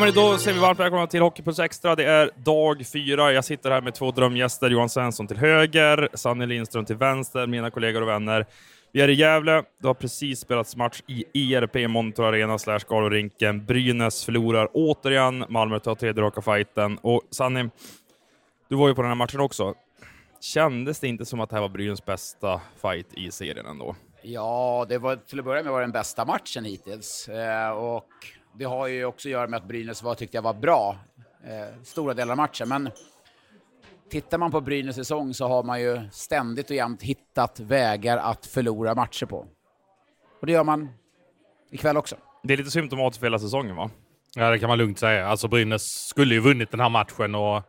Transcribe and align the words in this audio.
Men 0.00 0.14
då 0.14 0.38
säger 0.38 0.54
vi 0.54 0.60
varmt 0.60 0.78
välkomna 0.78 1.06
till 1.06 1.20
Hockeypuls 1.20 1.58
Extra. 1.58 1.96
Det 1.96 2.04
är 2.04 2.30
dag 2.36 2.86
fyra. 2.92 3.32
Jag 3.32 3.44
sitter 3.44 3.70
här 3.70 3.80
med 3.80 3.94
två 3.94 4.10
drömgäster. 4.10 4.70
Johan 4.70 4.88
Svensson 4.88 5.26
till 5.26 5.36
höger, 5.36 6.08
Sanny 6.14 6.46
Lindström 6.46 6.84
till 6.84 6.96
vänster, 6.96 7.46
mina 7.46 7.70
kollegor 7.70 8.02
och 8.02 8.08
vänner. 8.08 8.46
Vi 8.92 9.00
är 9.00 9.08
i 9.08 9.14
Gävle. 9.14 9.62
Det 9.78 9.86
har 9.86 9.94
precis 9.94 10.40
spelats 10.40 10.76
match 10.76 11.02
i 11.06 11.54
ERP 11.54 11.90
Monitor 11.90 12.24
Arena 12.24 12.58
slash 12.58 12.80
Galorinken. 12.88 13.66
Brynäs 13.66 14.24
förlorar 14.24 14.68
återigen. 14.72 15.44
Malmö 15.48 15.78
tar 15.78 15.94
tredje 15.94 16.22
raka 16.22 16.42
fighten. 16.42 16.98
Och 16.98 17.22
Sanny, 17.30 17.68
du 18.68 18.76
var 18.76 18.88
ju 18.88 18.94
på 18.94 19.02
den 19.02 19.10
här 19.10 19.16
matchen 19.16 19.40
också. 19.40 19.74
Kändes 20.40 21.00
det 21.00 21.08
inte 21.08 21.24
som 21.24 21.40
att 21.40 21.50
det 21.50 21.56
här 21.56 21.60
var 21.60 21.68
Brynäs 21.68 22.04
bästa 22.04 22.60
fight 22.82 23.14
i 23.14 23.30
serien 23.30 23.66
ändå? 23.66 23.96
Ja, 24.22 24.86
det 24.88 24.98
var 24.98 25.16
till 25.16 25.38
att 25.38 25.44
börja 25.44 25.62
med 25.62 25.72
var 25.72 25.80
den 25.80 25.92
bästa 25.92 26.24
matchen 26.24 26.64
hittills. 26.64 27.28
Eh, 27.28 27.70
och 27.70 28.06
det 28.58 28.64
har 28.64 28.86
ju 28.86 29.04
också 29.04 29.28
att 29.28 29.32
göra 29.32 29.46
med 29.46 29.56
att 29.56 29.68
Brynäs 29.68 30.02
var, 30.02 30.14
tyckte 30.14 30.36
jag 30.36 30.42
var 30.42 30.54
bra 30.54 30.96
eh, 31.44 31.82
stora 31.84 32.14
delar 32.14 32.32
av 32.32 32.36
matchen. 32.36 32.68
Men 32.68 32.90
tittar 34.10 34.38
man 34.38 34.50
på 34.50 34.60
Brynäs 34.60 34.96
säsong 34.96 35.34
så 35.34 35.48
har 35.48 35.62
man 35.62 35.80
ju 35.80 36.00
ständigt 36.12 36.70
och 36.70 36.76
jämt 36.76 37.02
hittat 37.02 37.60
vägar 37.60 38.18
att 38.18 38.46
förlora 38.46 38.94
matcher 38.94 39.26
på. 39.26 39.46
Och 40.40 40.46
det 40.46 40.52
gör 40.52 40.64
man 40.64 40.88
ikväll 41.70 41.96
också. 41.96 42.16
Det 42.42 42.52
är 42.52 42.58
lite 42.58 42.70
symptomatiskt 42.70 43.20
för 43.20 43.26
hela 43.26 43.38
säsongen 43.38 43.76
va? 43.76 43.90
Ja, 44.34 44.50
det 44.50 44.58
kan 44.58 44.68
man 44.68 44.78
lugnt 44.78 44.98
säga. 44.98 45.26
Alltså 45.26 45.48
Brynäs 45.48 45.82
skulle 45.82 46.34
ju 46.34 46.40
vunnit 46.40 46.70
den 46.70 46.80
här 46.80 46.88
matchen 46.88 47.34
och 47.34 47.62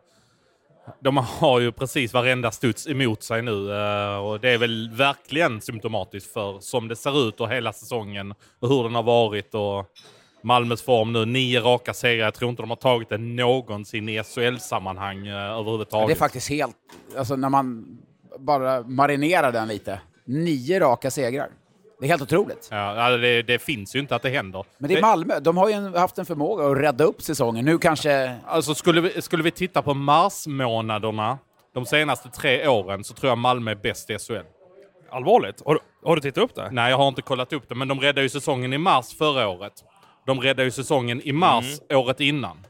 de 1.00 1.16
har 1.16 1.60
ju 1.60 1.72
precis 1.72 2.12
varenda 2.12 2.50
studs 2.50 2.86
emot 2.86 3.22
sig 3.22 3.42
nu 3.42 3.72
eh, 3.72 4.16
och 4.16 4.40
det 4.40 4.50
är 4.50 4.58
väl 4.58 4.90
verkligen 4.90 5.60
symptomatiskt 5.60 6.32
för 6.32 6.60
som 6.60 6.88
det 6.88 6.96
ser 6.96 7.28
ut 7.28 7.40
och 7.40 7.50
hela 7.50 7.72
säsongen 7.72 8.34
och 8.58 8.68
hur 8.68 8.82
den 8.82 8.94
har 8.94 9.02
varit 9.02 9.54
och 9.54 9.86
Malmös 10.42 10.82
form 10.82 11.12
nu, 11.12 11.24
nio 11.26 11.60
raka 11.60 11.94
segrar. 11.94 12.24
Jag 12.24 12.34
tror 12.34 12.50
inte 12.50 12.62
de 12.62 12.70
har 12.70 12.76
tagit 12.76 13.08
det 13.08 13.18
någonsin 13.18 14.08
i 14.08 14.22
SHL-sammanhang 14.22 15.26
eh, 15.26 15.58
överhuvudtaget. 15.58 16.08
Det 16.08 16.12
är 16.12 16.18
faktiskt 16.18 16.48
helt, 16.48 16.76
alltså 17.16 17.36
när 17.36 17.48
man 17.48 17.98
bara 18.38 18.82
marinerar 18.82 19.52
den 19.52 19.68
lite, 19.68 20.00
nio 20.24 20.80
raka 20.80 21.10
segrar. 21.10 21.48
Det 22.00 22.06
är 22.06 22.08
helt 22.08 22.22
otroligt. 22.22 22.68
Ja, 22.70 23.10
det, 23.10 23.42
det, 23.42 23.58
finns 23.58 23.96
ju 23.96 23.98
inte 23.98 24.16
att 24.16 24.22
det 24.22 24.30
händer. 24.30 24.64
Men 24.78 24.88
det 24.88 24.98
är 24.98 25.00
Malmö, 25.00 25.40
de 25.40 25.56
har 25.56 25.68
ju 25.68 25.96
haft 25.96 26.18
en 26.18 26.26
förmåga 26.26 26.66
att 26.66 26.78
rädda 26.78 27.04
upp 27.04 27.22
säsongen. 27.22 27.64
Nu 27.64 27.78
kanske... 27.78 28.36
Alltså 28.46 28.74
skulle 28.74 29.00
vi, 29.00 29.22
skulle 29.22 29.42
vi 29.42 29.50
titta 29.50 29.82
på 29.82 29.94
marsmånaderna 29.94 31.38
de 31.74 31.86
senaste 31.86 32.28
tre 32.28 32.68
åren 32.68 33.04
så 33.04 33.14
tror 33.14 33.30
jag 33.30 33.38
Malmö 33.38 33.70
är 33.70 33.74
bäst 33.74 34.10
i 34.10 34.18
SHL. 34.18 34.34
Allvarligt? 35.10 35.62
Har, 35.66 35.78
har 36.04 36.16
du 36.16 36.22
tittat 36.22 36.44
upp 36.44 36.54
det? 36.54 36.68
Nej, 36.70 36.90
jag 36.90 36.96
har 36.96 37.08
inte 37.08 37.22
kollat 37.22 37.52
upp 37.52 37.68
det, 37.68 37.74
men 37.74 37.88
de 37.88 38.00
räddade 38.00 38.22
ju 38.22 38.28
säsongen 38.28 38.72
i 38.72 38.78
mars 38.78 39.14
förra 39.18 39.48
året. 39.48 39.72
De 40.26 40.40
räddade 40.40 40.64
ju 40.64 40.70
säsongen 40.70 41.20
i 41.20 41.32
mars 41.32 41.80
mm. 41.90 42.02
året 42.02 42.20
innan. 42.20 42.66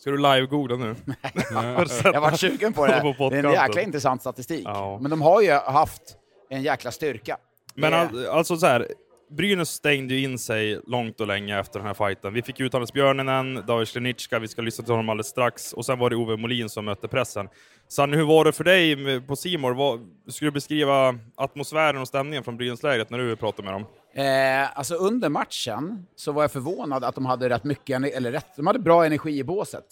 Ska 0.00 0.10
du 0.10 0.16
live-googla 0.16 0.76
nu? 0.76 0.94
jag 2.04 2.20
var 2.20 2.36
sugen 2.36 2.72
på 2.72 2.86
det. 2.86 3.14
det 3.30 3.38
är 3.38 3.44
en 3.44 3.52
jäkla 3.52 3.82
intressant 3.82 4.20
statistik. 4.20 4.62
Ja. 4.64 4.98
Men 5.02 5.10
de 5.10 5.22
har 5.22 5.42
ju 5.42 5.52
haft 5.52 6.02
en 6.50 6.62
jäkla 6.62 6.90
styrka. 6.90 7.36
Men 7.74 7.94
all, 7.94 8.26
alltså 8.26 8.56
så 8.56 8.66
här, 8.66 8.88
Brynäs 9.30 9.70
stängde 9.70 10.14
ju 10.14 10.24
in 10.24 10.38
sig 10.38 10.80
långt 10.86 11.20
och 11.20 11.26
länge 11.26 11.60
efter 11.60 11.78
den 11.78 11.86
här 11.86 11.94
fighten. 11.94 12.32
Vi 12.32 12.42
fick 12.42 12.60
ut 12.60 12.72
Hannes 12.72 12.92
Björnenen, 12.92 13.62
David 13.66 13.88
Slenicka, 13.88 14.38
vi 14.38 14.48
ska 14.48 14.62
lyssna 14.62 14.84
till 14.84 14.92
honom 14.92 15.08
alldeles 15.08 15.26
strax, 15.26 15.72
och 15.72 15.86
sen 15.86 15.98
var 15.98 16.10
det 16.10 16.16
Ove 16.16 16.36
Molin 16.36 16.68
som 16.68 16.84
mötte 16.84 17.08
pressen. 17.08 17.48
Sanne, 17.88 18.16
hur 18.16 18.24
var 18.24 18.44
det 18.44 18.52
för 18.52 18.64
dig 18.64 19.20
på 19.20 19.36
Simor? 19.36 20.00
Skulle 20.30 20.50
du 20.50 20.54
beskriva 20.54 21.18
atmosfären 21.34 22.00
och 22.00 22.08
stämningen 22.08 22.44
från 22.44 22.56
Brynäslägret 22.56 23.10
när 23.10 23.18
du 23.18 23.36
pratade 23.36 23.62
med 23.62 23.74
dem? 23.74 23.86
Eh, 24.14 24.78
alltså 24.78 24.94
under 24.94 25.28
matchen 25.28 26.06
så 26.16 26.32
var 26.32 26.42
jag 26.42 26.52
förvånad 26.52 27.04
att 27.04 27.14
de 27.14 27.26
hade 27.26 27.48
rätt 27.48 27.64
mycket, 27.64 28.14
eller 28.14 28.32
rätt, 28.32 28.56
de 28.56 28.66
hade 28.66 28.78
bra 28.78 29.06
energi 29.06 29.38
i 29.38 29.44
båset. 29.44 29.84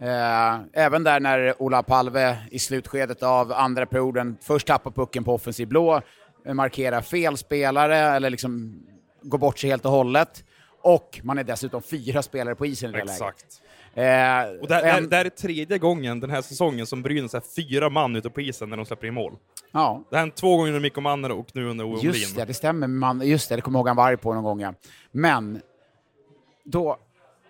Eh, 0.00 0.60
även 0.72 1.04
där 1.04 1.20
när 1.20 1.62
Ola 1.62 1.82
Palve 1.82 2.36
i 2.50 2.58
slutskedet 2.58 3.22
av 3.22 3.52
andra 3.52 3.86
perioden 3.86 4.36
först 4.40 4.66
tappar 4.66 4.90
pucken 4.90 5.24
på 5.24 5.34
offensiv 5.34 5.68
blå, 5.68 6.02
eh, 6.46 6.54
markerar 6.54 7.00
fel 7.00 7.36
spelare 7.36 7.96
eller 7.96 8.30
liksom 8.30 8.82
går 9.22 9.38
bort 9.38 9.58
sig 9.58 9.70
helt 9.70 9.84
och 9.84 9.90
hållet. 9.90 10.44
Och 10.82 11.20
man 11.22 11.38
är 11.38 11.44
dessutom 11.44 11.82
fyra 11.82 12.22
spelare 12.22 12.54
på 12.54 12.66
isen 12.66 12.90
i 12.90 12.92
det 12.92 12.98
Exakt. 12.98 13.20
läget. 13.20 13.60
Eh, 13.94 14.60
och 14.60 14.68
det, 14.68 14.80
en... 14.80 15.08
det, 15.08 15.16
här 15.16 15.24
är 15.24 15.28
tredje 15.28 15.78
gången 15.78 16.20
den 16.20 16.30
här 16.30 16.42
säsongen 16.42 16.86
som 16.86 17.02
Brynäs 17.02 17.34
är 17.34 17.42
fyra 17.56 17.90
man 17.90 18.16
ute 18.16 18.30
på 18.30 18.40
isen 18.40 18.70
när 18.70 18.76
de 18.76 18.86
släpper 18.86 19.06
in 19.06 19.14
mål. 19.14 19.32
Ja. 19.72 20.04
Det 20.10 20.16
har 20.16 20.20
hänt 20.20 20.36
två 20.36 20.56
gånger 20.56 20.68
under 20.68 20.80
Mikko 20.80 21.00
Manner 21.00 21.30
och 21.30 21.46
nu 21.52 21.68
under 21.68 21.84
Ove 21.84 22.00
Just 22.02 22.36
det, 22.36 22.44
det 22.44 22.54
stämmer. 22.54 22.86
Man, 22.86 23.20
just 23.20 23.48
det, 23.48 23.56
det 23.56 23.62
kommer 23.62 23.78
ihåg 23.78 23.88
han 23.88 23.96
var 23.96 24.06
arg 24.08 24.16
på 24.16 24.34
någon 24.34 24.44
gång. 24.44 24.60
Ja. 24.60 24.74
Men 25.12 25.60
då 26.64 26.96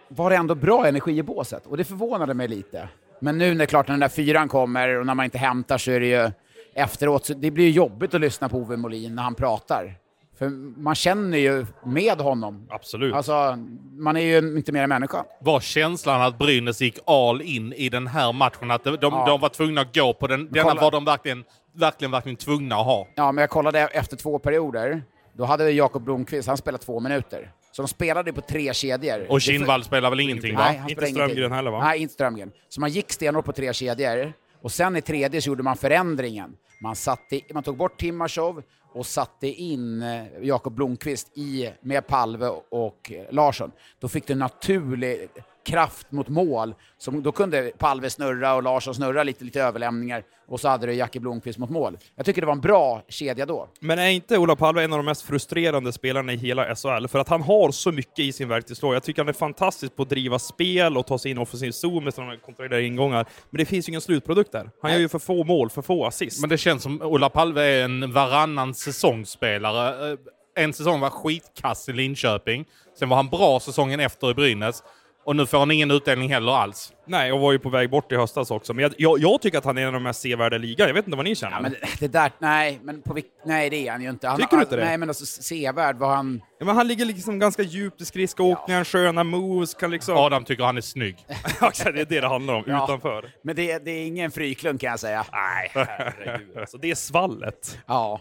var 0.09 0.31
det 0.31 0.37
ändå 0.37 0.55
bra 0.55 0.87
energi 0.87 1.19
i 1.19 1.22
båset 1.22 1.66
och 1.66 1.77
det 1.77 1.84
förvånade 1.84 2.34
mig 2.34 2.49
lite. 2.49 2.88
Men 3.21 3.38
nu 3.38 3.55
när 3.55 3.66
klart 3.66 3.88
när 3.88 3.93
den 3.93 4.00
där 4.00 4.09
fyran 4.09 4.49
kommer 4.49 4.88
och 4.88 5.06
när 5.06 5.15
man 5.15 5.25
inte 5.25 5.38
hämtar 5.38 5.78
så 5.78 5.91
är 5.91 6.00
det 6.00 6.06
ju 6.06 6.31
efteråt, 6.75 7.26
så 7.26 7.34
det 7.34 7.50
blir 7.50 7.71
jobbigt 7.71 8.15
att 8.15 8.21
lyssna 8.21 8.49
på 8.49 8.59
Ove 8.59 8.76
Molin 8.76 9.15
när 9.15 9.22
han 9.22 9.34
pratar. 9.34 9.94
För 10.39 10.49
man 10.81 10.95
känner 10.95 11.39
ju 11.39 11.67
med 11.84 12.21
honom. 12.21 12.67
Absolut. 12.71 13.15
Alltså, 13.15 13.59
man 13.97 14.17
är 14.17 14.21
ju 14.21 14.39
inte 14.39 14.72
mer 14.72 14.83
än 14.83 14.89
människa. 14.89 15.25
Var 15.41 15.61
känslan 15.61 16.22
att 16.22 16.39
Brynäs 16.39 16.81
gick 16.81 16.99
all 17.06 17.43
in 17.43 17.72
i 17.72 17.89
den 17.89 18.06
här 18.06 18.33
matchen? 18.33 18.71
Att 18.71 18.84
de, 18.84 18.99
ja. 19.00 19.25
de 19.27 19.41
var 19.41 19.49
tvungna 19.49 19.81
att 19.81 19.94
gå 19.94 20.12
på 20.12 20.27
den? 20.27 20.49
Denna 20.53 20.75
var 20.75 20.91
de 20.91 21.05
verkligen, 21.05 21.44
verkligen, 21.73 22.11
verkligen 22.11 22.37
tvungna 22.37 22.77
att 22.77 22.84
ha. 22.84 23.09
Ja, 23.15 23.33
men 23.33 23.43
jag 23.43 23.50
kollade 23.50 23.81
efter 23.81 24.17
två 24.17 24.39
perioder. 24.39 25.03
Då 25.33 25.44
hade 25.44 25.71
Jakob 25.71 26.05
Blomqvist, 26.05 26.49
han 26.49 26.56
spelat 26.56 26.81
två 26.81 27.00
minuter. 27.00 27.50
Så 27.73 27.83
de 27.83 27.89
spelade 27.89 28.33
på 28.33 28.41
tre 28.41 28.75
kedjor. 28.75 29.27
Och 29.28 29.41
Kindvall 29.41 29.84
spelar 29.84 30.11
väl 30.11 30.21
ingenting, 30.21 30.56
va? 30.56 30.65
Nej, 30.65 30.83
inte 30.89 31.06
Strömgren 31.06 31.53
heller, 31.53 31.71
va? 31.71 31.84
Nej, 31.84 32.03
inte 32.03 32.15
Strömgren. 32.15 32.53
Så 32.69 32.81
man 32.81 32.91
gick 32.91 33.12
stenhårt 33.12 33.44
på 33.44 33.53
tre 33.53 33.73
kedjor. 33.73 34.33
Och 34.62 34.73
sen 34.73 34.97
i 34.97 35.03
tredje 35.03 35.41
så 35.41 35.49
gjorde 35.49 35.62
man 35.62 35.77
förändringen. 35.77 36.56
Man, 36.83 36.97
satte, 36.97 37.41
man 37.55 37.62
tog 37.62 37.77
bort 37.77 37.99
Timashov 37.99 38.62
och 38.94 39.06
satte 39.06 39.47
in 39.47 40.03
eh, 40.03 40.25
Jakob 40.43 40.75
Blomqvist 40.75 41.38
i, 41.38 41.71
med 41.81 42.06
Palve 42.06 42.49
och 42.69 43.12
Larsson. 43.31 43.72
Då 43.99 44.09
fick 44.09 44.27
du 44.27 44.34
naturlig 44.34 45.28
kraft 45.64 46.12
mot 46.12 46.28
mål. 46.28 46.75
Som, 46.98 47.22
då 47.22 47.32
kunde 47.32 47.72
Palve 47.78 48.10
snurra 48.10 48.54
och 48.54 48.62
Larsson 48.62 48.94
snurra 48.94 49.22
lite, 49.22 49.44
lite 49.44 49.62
överlämningar 49.62 50.22
och 50.48 50.60
så 50.60 50.69
hade 50.69 50.86
du 50.86 50.92
Jackie 50.92 51.20
Blomqvist 51.20 51.58
mot 51.58 51.70
mål. 51.70 51.98
Jag 52.16 52.26
tycker 52.26 52.41
det 52.41 52.47
var 52.47 52.54
en 52.54 52.60
bra 52.60 53.02
kedja 53.08 53.47
då. 53.47 53.69
Men 53.80 53.98
är 53.98 54.08
inte 54.08 54.38
Ola 54.38 54.56
Palve 54.56 54.84
en 54.84 54.92
av 54.92 54.98
de 54.98 55.06
mest 55.06 55.22
frustrerande 55.22 55.92
spelarna 55.92 56.32
i 56.32 56.36
hela 56.36 56.75
SHL? 56.75 57.06
För 57.08 57.19
att 57.19 57.28
han 57.28 57.42
har 57.42 57.70
så 57.70 57.92
mycket 57.92 58.19
i 58.19 58.32
sin 58.32 58.48
verktygslåda. 58.48 58.97
Jag 58.97 59.02
tycker 59.02 59.22
han 59.22 59.28
är 59.28 59.32
fantastisk 59.32 59.97
på 59.97 60.02
att 60.02 60.08
driva 60.08 60.38
spel 60.38 60.97
och 60.97 61.06
ta 61.06 61.19
sig 61.19 61.30
in 61.30 61.38
offensiv 61.38 61.70
zon 61.70 62.04
med 62.04 62.14
sådana 62.14 62.36
kontrollerade 62.36 62.86
ingångar. 62.86 63.26
Men 63.50 63.58
det 63.58 63.64
finns 63.64 63.88
ju 63.88 63.91
ingen 63.91 64.00
slutprodukt 64.00 64.52
där. 64.52 64.60
Han 64.60 64.70
Nej. 64.82 64.92
gör 64.92 65.00
ju 65.00 65.08
för 65.08 65.19
få 65.19 65.44
mål, 65.44 65.70
för 65.70 65.82
få 65.82 66.06
assist. 66.06 66.41
Men 66.41 66.50
det 66.50 66.58
känns 66.58 66.82
som 66.82 67.02
Ola 67.02 67.31
Palve 67.31 67.62
är 67.62 67.84
en 67.84 68.12
varannan 68.12 68.75
säsongsspelare. 68.75 70.12
Eh, 70.12 70.19
en 70.56 70.72
säsong 70.72 71.00
var 71.00 71.10
skitkass 71.10 71.88
i 71.88 71.92
Linköping. 71.92 72.64
Sen 72.98 73.08
var 73.08 73.16
han 73.16 73.28
bra 73.28 73.60
säsongen 73.60 74.00
efter 74.00 74.31
i 74.31 74.34
Brynäs. 74.34 74.82
Och 75.25 75.37
nu 75.37 75.47
får 75.47 75.59
han 75.59 75.71
ingen 75.71 75.91
utdelning 75.91 76.33
heller 76.33 76.53
alls. 76.53 76.93
Nej, 77.07 77.33
och 77.33 77.41
var 77.41 77.53
ju 77.53 77.59
på 77.59 77.69
väg 77.69 77.91
bort 77.91 78.12
i 78.12 78.17
höstas 78.17 78.51
också. 78.51 78.75
Men 78.75 78.83
jag, 78.83 78.95
jag, 78.99 79.19
jag 79.19 79.43
tycker 79.43 79.59
att 79.59 79.65
han 79.65 79.79
är 79.79 79.83
en 79.83 79.87
av 79.87 79.93
de 79.93 80.03
mest 80.03 80.21
sevärda 80.21 80.57
i 80.57 80.59
ligan. 80.59 80.87
Jag 80.87 80.95
vet 80.95 81.07
inte 81.07 81.17
vad 81.17 81.25
ni 81.25 81.35
känner. 81.35 81.57
Ja, 81.57 81.61
men 81.61 81.75
det 82.01 82.09
där, 82.09 82.33
nej, 82.39 82.81
men 82.83 83.03
på, 83.03 83.19
nej, 83.45 83.71
det 83.71 83.89
är 83.89 83.93
han 83.93 84.03
ju 84.03 84.11
inte. 84.11 84.29
Han, 84.29 84.41
tycker 84.41 84.57
du 84.57 84.62
inte 84.62 84.77
det? 84.77 84.85
Nej, 84.85 84.99
men 84.99 85.11
alltså 85.11 85.27
sevärd 85.27 85.97
var 85.97 86.17
han... 86.17 86.43
Ja, 86.59 86.67
men 86.67 86.76
han 86.76 86.88
ligger 86.88 87.05
liksom 87.05 87.38
ganska 87.38 87.62
djupt 87.62 88.00
i 88.00 88.05
skridskoåkningen, 88.05 88.79
ja. 88.79 88.85
sköna 88.85 89.25
moves, 89.25 89.75
kan 89.75 89.91
liksom... 89.91 90.17
Adam 90.17 90.44
tycker 90.44 90.65
han 90.65 90.76
är 90.76 90.81
snygg. 90.81 91.17
ja, 91.61 91.73
det 91.85 92.00
är 92.00 92.05
det 92.05 92.20
det 92.20 92.29
handlar 92.29 92.55
om, 92.55 92.65
ja. 92.67 92.85
utanför. 92.85 93.31
Men 93.43 93.56
det, 93.56 93.85
det 93.85 93.91
är 93.91 94.06
ingen 94.06 94.31
Fryklund 94.31 94.81
kan 94.81 94.91
jag 94.91 95.00
säga. 95.00 95.25
Nej, 95.32 95.70
herregud. 95.75 96.59
alltså, 96.59 96.79
det 96.79 96.91
är 96.91 96.94
svallet. 96.94 97.79
Ja. 97.87 98.20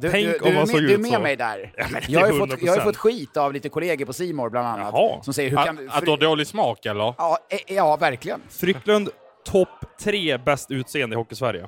Du, 0.00 0.10
Tänk 0.10 0.42
du, 0.42 0.48
om 0.48 0.54
man 0.54 0.66
såg 0.66 0.80
ut 0.80 0.88
Du 0.88 0.94
är 0.94 0.98
med 0.98 1.10
så. 1.12 1.20
mig 1.20 1.36
där. 1.36 1.72
Ja, 1.76 1.86
jag, 2.08 2.20
har 2.20 2.38
fått, 2.38 2.62
jag 2.62 2.72
har 2.72 2.80
fått 2.80 2.96
skit 2.96 3.36
av 3.36 3.52
lite 3.52 3.68
kollegor 3.68 4.06
på 4.06 4.12
Simor 4.12 4.50
bland 4.50 4.66
annat. 4.68 4.94
Jaha. 4.94 5.22
Som 5.22 5.34
säger, 5.34 5.50
hur 5.50 5.56
kan, 5.56 5.88
att, 5.88 5.96
att 5.96 6.04
du 6.04 6.10
har 6.10 6.18
dålig 6.18 6.46
smak 6.46 6.86
eller? 6.86 7.14
Ja, 7.18 7.38
e- 7.50 7.74
ja 7.74 7.96
verkligen. 7.96 8.40
Frycklund, 8.48 9.08
topp 9.44 9.68
tre 10.00 10.38
bäst 10.38 10.70
utseende 10.70 11.14
i 11.14 11.16
Hockeysverige. 11.16 11.66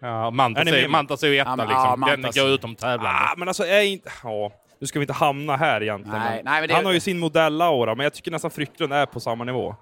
Ja, 0.00 0.30
Mantas 0.30 0.66
är, 0.68 0.88
Mantas 0.88 1.22
är 1.22 1.28
ju 1.28 1.38
etta 1.38 1.56
liksom. 1.56 1.70
Ja, 1.70 1.96
Mantas. 1.96 2.34
Den 2.34 2.44
går 2.44 2.54
utom 2.54 2.74
tävlande. 2.74 3.08
Ah, 3.10 3.34
men 3.36 3.48
alltså, 3.48 3.66
är 3.66 3.80
inte... 3.80 4.10
Ja. 4.22 4.52
Nu 4.80 4.86
ska 4.86 4.98
vi 4.98 5.02
inte 5.02 5.12
hamna 5.12 5.56
här 5.56 5.82
egentligen. 5.82 6.18
Nej, 6.18 6.42
nej, 6.44 6.68
det... 6.68 6.74
Han 6.74 6.84
har 6.86 6.92
ju 6.92 7.00
sin 7.00 7.18
modellaura, 7.18 7.94
men 7.94 8.04
jag 8.04 8.14
tycker 8.14 8.30
nästan 8.30 8.50
Frycklund 8.50 8.92
är 8.92 9.06
på 9.06 9.20
samma 9.20 9.44
nivå. 9.44 9.74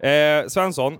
Eh, 0.00 0.46
Svensson, 0.48 0.98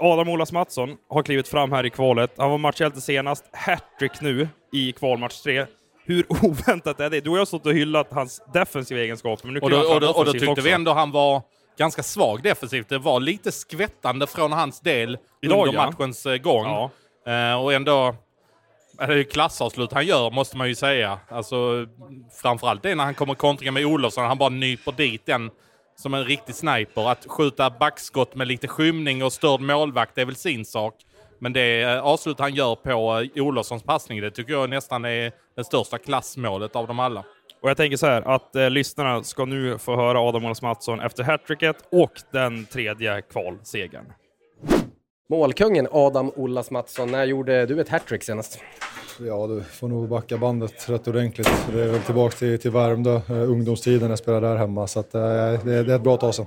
Adam 0.00 0.28
Olas 0.28 0.52
Mattsson 0.52 0.96
har 1.08 1.22
klivit 1.22 1.48
fram 1.48 1.72
här 1.72 1.86
i 1.86 1.90
kvalet. 1.90 2.32
Han 2.36 2.50
var 2.50 2.58
matchhjälte 2.58 3.00
senast, 3.00 3.44
hattrick 3.52 4.20
nu 4.20 4.48
i 4.72 4.92
kvalmatch 4.92 5.40
3. 5.40 5.66
Hur 6.04 6.26
oväntat 6.44 7.00
är 7.00 7.10
det? 7.10 7.20
Du 7.20 7.30
och 7.30 7.36
jag 7.36 7.40
har 7.40 7.46
stått 7.46 7.66
och 7.66 7.72
hyllat 7.72 8.12
hans 8.12 8.42
defensiva 8.52 9.00
egenskaper, 9.00 9.46
men 9.46 9.54
nu 9.54 9.60
och 9.60 9.70
då, 9.70 9.76
och 9.78 10.00
då, 10.00 10.08
och 10.08 10.24
då 10.24 10.32
tyckte 10.32 10.48
också. 10.48 10.64
vi 10.64 10.70
ändå 10.70 10.92
han 10.92 11.10
var 11.10 11.42
ganska 11.78 12.02
svag 12.02 12.42
defensivt. 12.42 12.88
Det 12.88 12.98
var 12.98 13.20
lite 13.20 13.52
skvättande 13.52 14.26
från 14.26 14.52
hans 14.52 14.80
del 14.80 15.18
Idag, 15.42 15.66
under 15.66 15.80
ja. 15.80 15.86
matchens 15.86 16.26
eh, 16.26 16.36
gång. 16.36 16.64
Ja. 16.64 16.90
Uh, 17.28 17.64
och 17.64 17.72
ändå 17.72 18.14
är 18.98 19.08
det 19.08 19.24
klassavslut 19.24 19.92
han 19.92 20.06
gör, 20.06 20.30
måste 20.30 20.56
man 20.56 20.68
ju 20.68 20.74
säga. 20.74 21.18
Alltså, 21.28 21.86
framförallt 22.42 22.82
det 22.82 22.94
när 22.94 23.04
han 23.04 23.14
kommer 23.14 23.34
kontringa 23.34 23.72
med 23.72 23.86
Olofsson, 23.86 24.24
han 24.24 24.38
bara 24.38 24.48
nyper 24.48 24.92
dit 24.92 25.26
den 25.26 25.50
som 25.96 26.14
en 26.14 26.24
riktig 26.24 26.54
sniper. 26.54 27.10
Att 27.10 27.26
skjuta 27.28 27.70
backskott 27.70 28.34
med 28.34 28.48
lite 28.48 28.68
skymning 28.68 29.24
och 29.24 29.32
störd 29.32 29.60
målvakt 29.60 30.18
är 30.18 30.24
väl 30.24 30.36
sin 30.36 30.64
sak. 30.64 30.94
Men 31.38 31.52
det 31.52 31.82
eh, 31.82 32.00
avslut 32.00 32.40
han 32.40 32.54
gör 32.54 32.74
på 32.74 33.20
eh, 33.34 33.42
Olofssons 33.44 33.82
passning, 33.82 34.20
det 34.20 34.30
tycker 34.30 34.52
jag 34.52 34.70
nästan 34.70 35.04
är 35.04 35.32
det 35.56 35.64
största 35.64 35.98
klassmålet 35.98 36.76
av 36.76 36.86
dem 36.86 37.00
alla. 37.00 37.24
Och 37.62 37.70
jag 37.70 37.76
tänker 37.76 37.96
så 37.96 38.06
här, 38.06 38.22
att 38.22 38.56
eh, 38.56 38.70
lyssnarna 38.70 39.22
ska 39.22 39.44
nu 39.44 39.78
få 39.78 39.96
höra 39.96 40.20
Adam 40.20 40.44
Olofs 40.44 40.62
Mattsson 40.62 41.00
efter 41.00 41.24
hattricket 41.24 41.76
och 41.92 42.12
den 42.32 42.66
tredje 42.66 43.22
kvalsegern. 43.22 44.04
Målkungen 45.28 45.88
Adam 45.90 46.32
Ollas 46.36 46.70
Mattsson, 46.70 47.10
när 47.10 47.24
gjorde 47.24 47.66
du 47.66 47.80
ett 47.80 47.88
hattrick 47.88 48.22
senast? 48.22 48.58
Ja, 49.20 49.46
du 49.46 49.62
får 49.62 49.88
nog 49.88 50.08
backa 50.08 50.36
bandet 50.38 50.88
rätt 50.88 51.08
ordentligt. 51.08 51.50
Det 51.72 51.82
är 51.82 51.88
väl 51.88 52.00
tillbaka 52.00 52.36
till, 52.36 52.58
till 52.58 52.70
Värmdö, 52.70 53.14
eh, 53.14 53.30
ungdomstiden 53.30 54.10
jag 54.10 54.18
spelade 54.18 54.48
där 54.48 54.56
hemma. 54.56 54.86
Så 54.86 55.00
att, 55.00 55.14
eh, 55.14 55.20
det, 55.20 55.82
det 55.82 55.92
är 55.92 55.96
ett 55.96 56.02
bra 56.02 56.16
tag 56.16 56.34
sedan. 56.34 56.46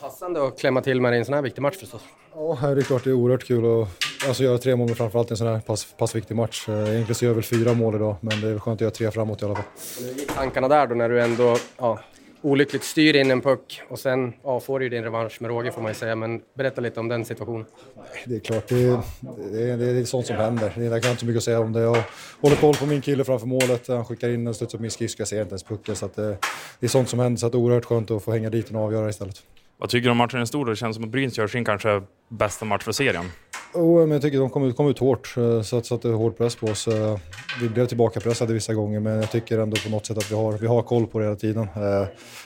Passande 0.00 0.46
att 0.46 0.58
klämma 0.58 0.80
till 0.80 1.00
med 1.00 1.14
i 1.14 1.18
en 1.18 1.24
sån 1.24 1.34
här 1.34 1.42
viktig 1.42 1.62
match 1.62 1.76
förstås. 1.76 2.02
Ja, 2.34 2.58
det 2.60 2.80
är 2.80 2.82
klart 2.82 3.04
det 3.04 3.10
är 3.10 3.14
oerhört 3.14 3.44
kul 3.44 3.82
att 3.82 3.88
alltså, 4.28 4.42
göra 4.44 4.58
tre 4.58 4.76
mål, 4.76 4.94
framförallt 4.94 5.30
i 5.30 5.32
en 5.32 5.36
sån 5.36 5.46
här 5.46 5.60
pass, 5.60 5.86
passviktig 5.98 6.34
match. 6.36 6.68
Eh, 6.68 6.74
Egentligen 6.74 7.14
så 7.14 7.24
gör 7.24 7.30
jag 7.30 7.34
väl 7.34 7.44
fyra 7.44 7.74
mål 7.74 7.94
idag, 7.94 8.16
men 8.20 8.40
det 8.40 8.48
är 8.48 8.58
skönt 8.58 8.76
att 8.76 8.80
göra 8.80 8.90
tre 8.90 9.10
framåt 9.10 9.42
i 9.42 9.44
alla 9.44 9.54
fall. 9.54 9.64
Hur 10.00 10.14
gick 10.14 10.34
tankarna 10.34 10.68
där 10.68 10.86
då 10.86 10.94
när 10.94 11.08
du 11.08 11.22
ändå 11.22 11.56
ja, 11.78 11.98
olyckligt 12.44 12.84
styr 12.84 13.16
in 13.16 13.30
en 13.30 13.40
puck 13.40 13.82
och 13.88 13.98
sen 13.98 14.32
ja, 14.42 14.60
får 14.60 14.80
du 14.80 14.88
din 14.88 15.04
revansch 15.04 15.42
med 15.42 15.50
råge 15.50 15.72
får 15.72 15.82
man 15.82 15.90
ju 15.90 15.94
säga. 15.94 16.16
Men 16.16 16.40
berätta 16.54 16.80
lite 16.80 17.00
om 17.00 17.08
den 17.08 17.24
situationen. 17.24 17.66
Det 18.26 18.36
är 18.36 18.40
klart, 18.40 18.68
det 18.68 18.82
är, 18.82 19.00
det 19.52 19.70
är, 19.70 19.76
det 19.76 20.00
är 20.00 20.04
sånt 20.04 20.26
som 20.26 20.36
händer. 20.36 20.72
Det 20.76 20.86
är, 20.86 20.90
jag 20.90 21.02
kan 21.02 21.10
inte 21.10 21.20
så 21.20 21.26
mycket 21.26 21.38
att 21.38 21.44
säga 21.44 21.60
om 21.60 21.72
det. 21.72 21.80
Jag 21.80 22.02
håller 22.40 22.56
koll 22.56 22.74
på 22.74 22.86
min 22.86 23.00
kille 23.00 23.24
framför 23.24 23.46
målet. 23.46 23.88
Han 23.88 24.04
skickar 24.04 24.28
in 24.28 24.44
den, 24.44 24.54
studsar 24.54 24.78
på 24.78 24.82
min 24.82 24.90
skridsko. 24.90 25.20
Jag 25.20 25.28
ser 25.28 25.40
inte 25.40 25.52
ens 25.52 25.62
pucken. 25.62 25.96
Så 25.96 26.06
att 26.06 26.16
det, 26.16 26.36
det 26.80 26.86
är 26.86 26.88
sånt 26.88 27.08
som 27.08 27.18
händer. 27.18 27.38
Så 27.38 27.46
att 27.46 27.52
det 27.52 27.58
är 27.58 27.60
oerhört 27.60 27.84
skönt 27.84 28.10
att 28.10 28.24
få 28.24 28.32
hänga 28.32 28.50
dit 28.50 28.70
och 28.70 28.80
avgöra 28.80 29.08
istället. 29.08 29.42
Vad 29.78 29.90
tycker 29.90 30.04
du 30.04 30.10
om 30.10 30.16
matchen 30.16 30.42
i 30.42 30.46
stort? 30.46 30.66
Det 30.66 30.76
känns 30.76 30.96
som 30.96 31.04
att 31.04 31.10
Brynäs 31.10 31.38
gör 31.38 31.46
sin 31.46 31.64
kanske 31.64 32.02
bästa 32.28 32.64
match 32.64 32.84
för 32.84 32.92
serien. 32.92 33.24
Oh, 33.74 34.00
men 34.00 34.10
jag 34.10 34.22
tycker 34.22 34.38
de 34.38 34.50
kom 34.50 34.64
ut, 34.64 34.76
kom 34.76 34.88
ut 34.88 34.98
hårt, 34.98 35.34
eh, 35.36 35.62
så 35.62 35.78
att, 35.78 35.86
satte 35.86 36.08
hård 36.08 36.36
press 36.36 36.56
på 36.56 36.66
oss. 36.66 36.88
Eh, 36.88 37.18
vi 37.60 37.68
blev 37.68 37.86
tillbakapressade 37.86 38.54
vissa 38.54 38.74
gånger, 38.74 39.00
men 39.00 39.16
jag 39.16 39.30
tycker 39.30 39.58
ändå 39.58 39.76
på 39.84 39.90
något 39.90 40.06
sätt 40.06 40.18
att 40.18 40.30
vi 40.30 40.34
har, 40.34 40.52
vi 40.52 40.66
har 40.66 40.82
koll 40.82 41.06
på 41.06 41.18
det 41.18 41.24
hela 41.24 41.36
tiden. 41.36 41.68
Eh, 41.76 41.82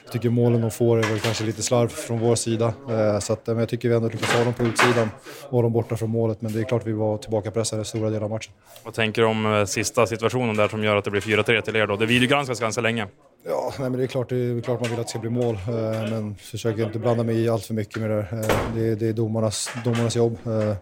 jag 0.04 0.12
tycker 0.12 0.30
målen 0.30 0.60
de 0.60 0.70
får 0.70 0.98
är 0.98 1.02
väl 1.02 1.20
kanske 1.20 1.44
lite 1.44 1.62
slarv 1.62 1.88
från 1.88 2.18
vår 2.18 2.34
sida. 2.34 2.72
Så 3.20 3.32
att, 3.32 3.46
men 3.46 3.58
jag 3.58 3.68
tycker 3.68 3.88
vi 3.88 3.94
ändå 3.94 4.08
lyckas 4.08 4.32
ha 4.32 4.44
dem 4.44 4.54
på 4.54 4.62
utsidan 4.62 5.10
och 5.48 5.50
de 5.50 5.62
dem 5.62 5.72
borta 5.72 5.96
från 5.96 6.10
målet. 6.10 6.42
Men 6.42 6.52
det 6.52 6.60
är 6.60 6.64
klart 6.64 6.86
vi 6.86 6.92
var 6.92 7.18
tillbakapressade 7.18 7.84
stora 7.84 8.10
delar 8.10 8.24
av 8.24 8.30
matchen. 8.30 8.52
Vad 8.84 8.94
tänker 8.94 9.22
du 9.22 9.28
om 9.28 9.66
sista 9.68 10.06
situationen 10.06 10.56
där 10.56 10.68
som 10.68 10.84
gör 10.84 10.96
att 10.96 11.04
det 11.04 11.10
blir 11.10 11.20
4-3 11.20 11.60
till 11.60 11.76
er 11.76 11.86
då? 11.86 11.96
Det 11.96 12.06
videogranskas 12.06 12.60
ganska 12.60 12.80
länge. 12.80 13.06
Ja, 13.48 13.72
nej, 13.78 13.90
men 13.90 13.98
det 13.98 14.04
är 14.04 14.06
klart, 14.06 14.28
det 14.28 14.36
är 14.36 14.60
klart 14.60 14.80
man 14.80 14.90
vill 14.90 14.98
att 15.00 15.06
det 15.06 15.10
ska 15.10 15.18
bli 15.18 15.30
mål, 15.30 15.54
eh, 15.54 16.10
men 16.10 16.34
försöker 16.36 16.82
inte 16.86 16.98
blanda 16.98 17.24
mig 17.24 17.40
i 17.44 17.48
allt 17.48 17.64
för 17.64 17.74
mycket 17.74 17.96
med 18.00 18.10
det. 18.10 18.18
Eh, 18.18 18.74
Det 18.74 18.88
är, 18.88 18.96
det 18.96 19.08
är 19.08 19.12
domarnas, 19.12 19.70
domarnas 19.84 20.16
jobb. 20.16 20.38
Eh, 20.46 20.74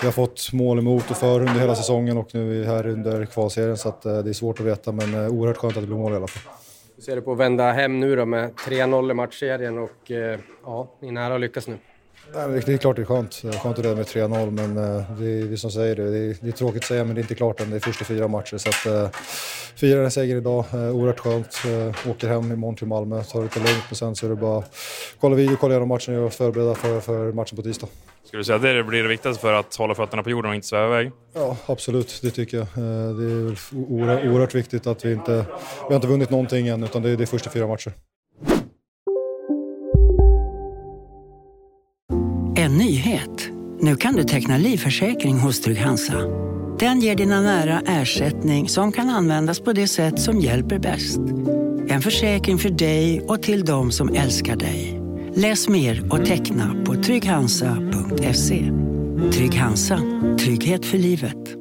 Vi 0.00 0.06
har 0.06 0.12
fått 0.12 0.52
mål 0.52 0.78
emot 0.78 1.10
och 1.10 1.16
för 1.16 1.40
under 1.40 1.52
hela 1.60 1.74
säsongen 1.74 2.16
och 2.16 2.34
nu 2.34 2.40
är 2.54 2.60
vi 2.60 2.66
här 2.66 2.86
under 2.86 3.26
kvalserien 3.26 3.76
så 3.76 3.88
att 3.88 4.04
eh, 4.06 4.18
det 4.18 4.30
är 4.30 4.34
svårt 4.34 4.60
att 4.60 4.66
veta 4.66 4.92
men 4.92 5.14
eh, 5.14 5.28
oerhört 5.30 5.56
skönt 5.56 5.76
att 5.76 5.82
det 5.82 5.86
blir 5.86 5.96
mål 5.96 6.12
i 6.12 6.16
alla 6.16 6.26
fall. 6.26 6.52
Hur 6.96 7.02
ser 7.02 7.16
du 7.16 7.22
på 7.22 7.32
att 7.32 7.38
vända 7.38 7.72
hem 7.72 8.00
nu 8.00 8.16
då 8.16 8.24
med 8.24 8.50
3-0 8.54 9.10
i 9.10 9.14
matchserien 9.14 9.78
och 9.78 10.10
eh, 10.10 10.38
ja, 10.64 10.88
ni 11.00 11.08
är 11.08 11.12
nära 11.12 11.34
att 11.34 11.40
lyckas 11.40 11.68
nu? 11.68 11.78
Nej, 12.34 12.62
det 12.66 12.72
är 12.72 12.76
klart 12.76 12.96
det 12.96 13.02
är 13.02 13.06
skönt. 13.06 13.34
Skönt 13.34 13.78
att 13.78 13.84
leda 13.84 13.96
med 13.96 14.06
3-0 14.06 14.50
men 14.50 14.76
eh, 14.76 15.02
det 15.18 15.24
är 15.24 15.44
vi 15.44 15.56
som 15.56 15.70
säger 15.70 15.96
det. 15.96 16.10
Det 16.10 16.18
är, 16.18 16.36
det 16.40 16.48
är 16.48 16.52
tråkigt 16.52 16.82
att 16.82 16.88
säga 16.88 17.04
men 17.04 17.14
det 17.14 17.18
är 17.18 17.22
inte 17.22 17.34
klart 17.34 17.60
än. 17.60 17.70
Det 17.70 17.76
är 17.76 17.80
första 17.80 18.04
fyra 18.04 18.28
matcher 18.28 18.58
så 18.58 18.68
att 18.68 18.86
eh, 18.86 19.20
fira 19.74 20.04
en 20.04 20.10
seger 20.10 20.36
idag. 20.36 20.64
Eh, 20.72 20.96
oerhört 20.96 21.18
skönt. 21.18 21.62
Åker 22.10 22.28
hem 22.28 22.52
imorgon 22.52 22.76
till 22.76 22.86
Malmö, 22.86 23.22
tar 23.22 23.38
det 23.38 23.44
lite 23.44 23.58
lugnt 23.58 23.84
och 23.90 23.96
sen 23.96 24.16
så 24.16 24.26
är 24.26 24.30
det 24.30 24.36
bara 24.36 24.62
kolla 25.20 25.36
video, 25.36 25.56
kolla 25.60 25.74
igenom 25.74 25.88
matchen 25.88 26.18
och 26.18 26.32
förbereda 26.32 26.74
för, 26.74 27.00
för 27.00 27.32
matchen 27.32 27.56
på 27.56 27.62
tisdag. 27.62 27.86
Skulle 28.24 28.40
du 28.40 28.44
säga 28.44 28.56
att 28.56 28.62
det 28.62 28.84
blir 28.84 29.02
det 29.02 29.08
viktigaste 29.08 29.40
för 29.40 29.52
att 29.52 29.76
hålla 29.76 29.94
fötterna 29.94 30.22
på 30.22 30.30
jorden 30.30 30.50
och 30.50 30.54
inte 30.54 30.66
sväva 30.66 30.86
iväg? 31.00 31.12
Ja, 31.34 31.56
absolut. 31.66 32.18
Det 32.22 32.30
tycker 32.30 32.56
jag. 32.56 32.66
Det 33.16 33.24
är 33.24 34.30
oerhört 34.32 34.54
viktigt 34.54 34.86
att 34.86 35.04
vi 35.04 35.12
inte... 35.12 35.32
Vi 35.32 35.88
har 35.88 35.94
inte 35.94 36.06
vunnit 36.06 36.30
någonting 36.30 36.68
än, 36.68 36.84
utan 36.84 37.02
det 37.02 37.10
är, 37.10 37.16
det 37.16 37.24
är 37.24 37.26
första 37.26 37.50
fyra 37.50 37.66
matcher. 37.66 37.92
En 42.70 42.78
nyhet. 42.78 43.50
Nu 43.80 43.96
kan 43.96 44.14
du 44.14 44.24
teckna 44.24 44.58
livförsäkring 44.58 45.38
hos 45.38 45.60
Trygg-Hansa. 45.60 46.14
Den 46.78 47.00
ger 47.00 47.14
dina 47.16 47.40
nära 47.40 47.82
ersättning 47.86 48.68
som 48.68 48.92
kan 48.92 49.08
användas 49.08 49.60
på 49.60 49.72
det 49.72 49.88
sätt 49.88 50.20
som 50.20 50.40
hjälper 50.40 50.78
bäst. 50.78 51.18
En 51.88 52.02
försäkring 52.02 52.58
för 52.58 52.68
dig 52.68 53.20
och 53.20 53.42
till 53.42 53.64
de 53.64 53.92
som 53.92 54.08
älskar 54.14 54.56
dig. 54.56 55.00
Läs 55.34 55.68
mer 55.68 56.12
och 56.12 56.24
teckna 56.24 56.84
på 56.86 56.94
trygghansa.se. 56.94 58.72
Trygg 59.32 59.54
Hansa. 59.54 60.00
Trygghet 60.38 60.86
för 60.86 60.98
livet. 60.98 61.56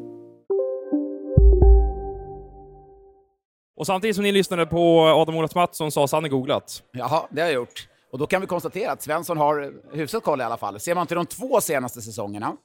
Och 3.78 3.86
samtidigt 3.86 4.16
som 4.16 4.24
ni 4.24 4.32
lyssnade 4.32 4.66
på 4.66 5.02
Adam 5.02 5.36
Olas 5.36 5.56
Mattsson 5.56 5.92
så 5.92 6.00
har 6.00 6.08
Sanne 6.08 6.30
googlat. 6.30 6.84
Jaha, 6.92 7.28
det 7.32 7.42
har 7.42 7.48
jag 7.48 7.56
gjort. 7.56 7.88
Och 8.12 8.20
då 8.20 8.28
kan 8.28 8.42
vi 8.42 8.48
konstatera 8.48 8.92
att 8.92 9.02
Svensson 9.02 9.38
har 9.38 9.74
hyfsat 9.96 10.24
koll 10.24 10.42
i 10.42 10.44
alla 10.44 10.58
fall. 10.58 10.80
Ser 10.80 10.96
man 10.96 11.08
till 11.08 11.16
de 11.16 11.26
två 11.26 11.62
senaste 11.62 12.02
säsongerna 12.02 12.56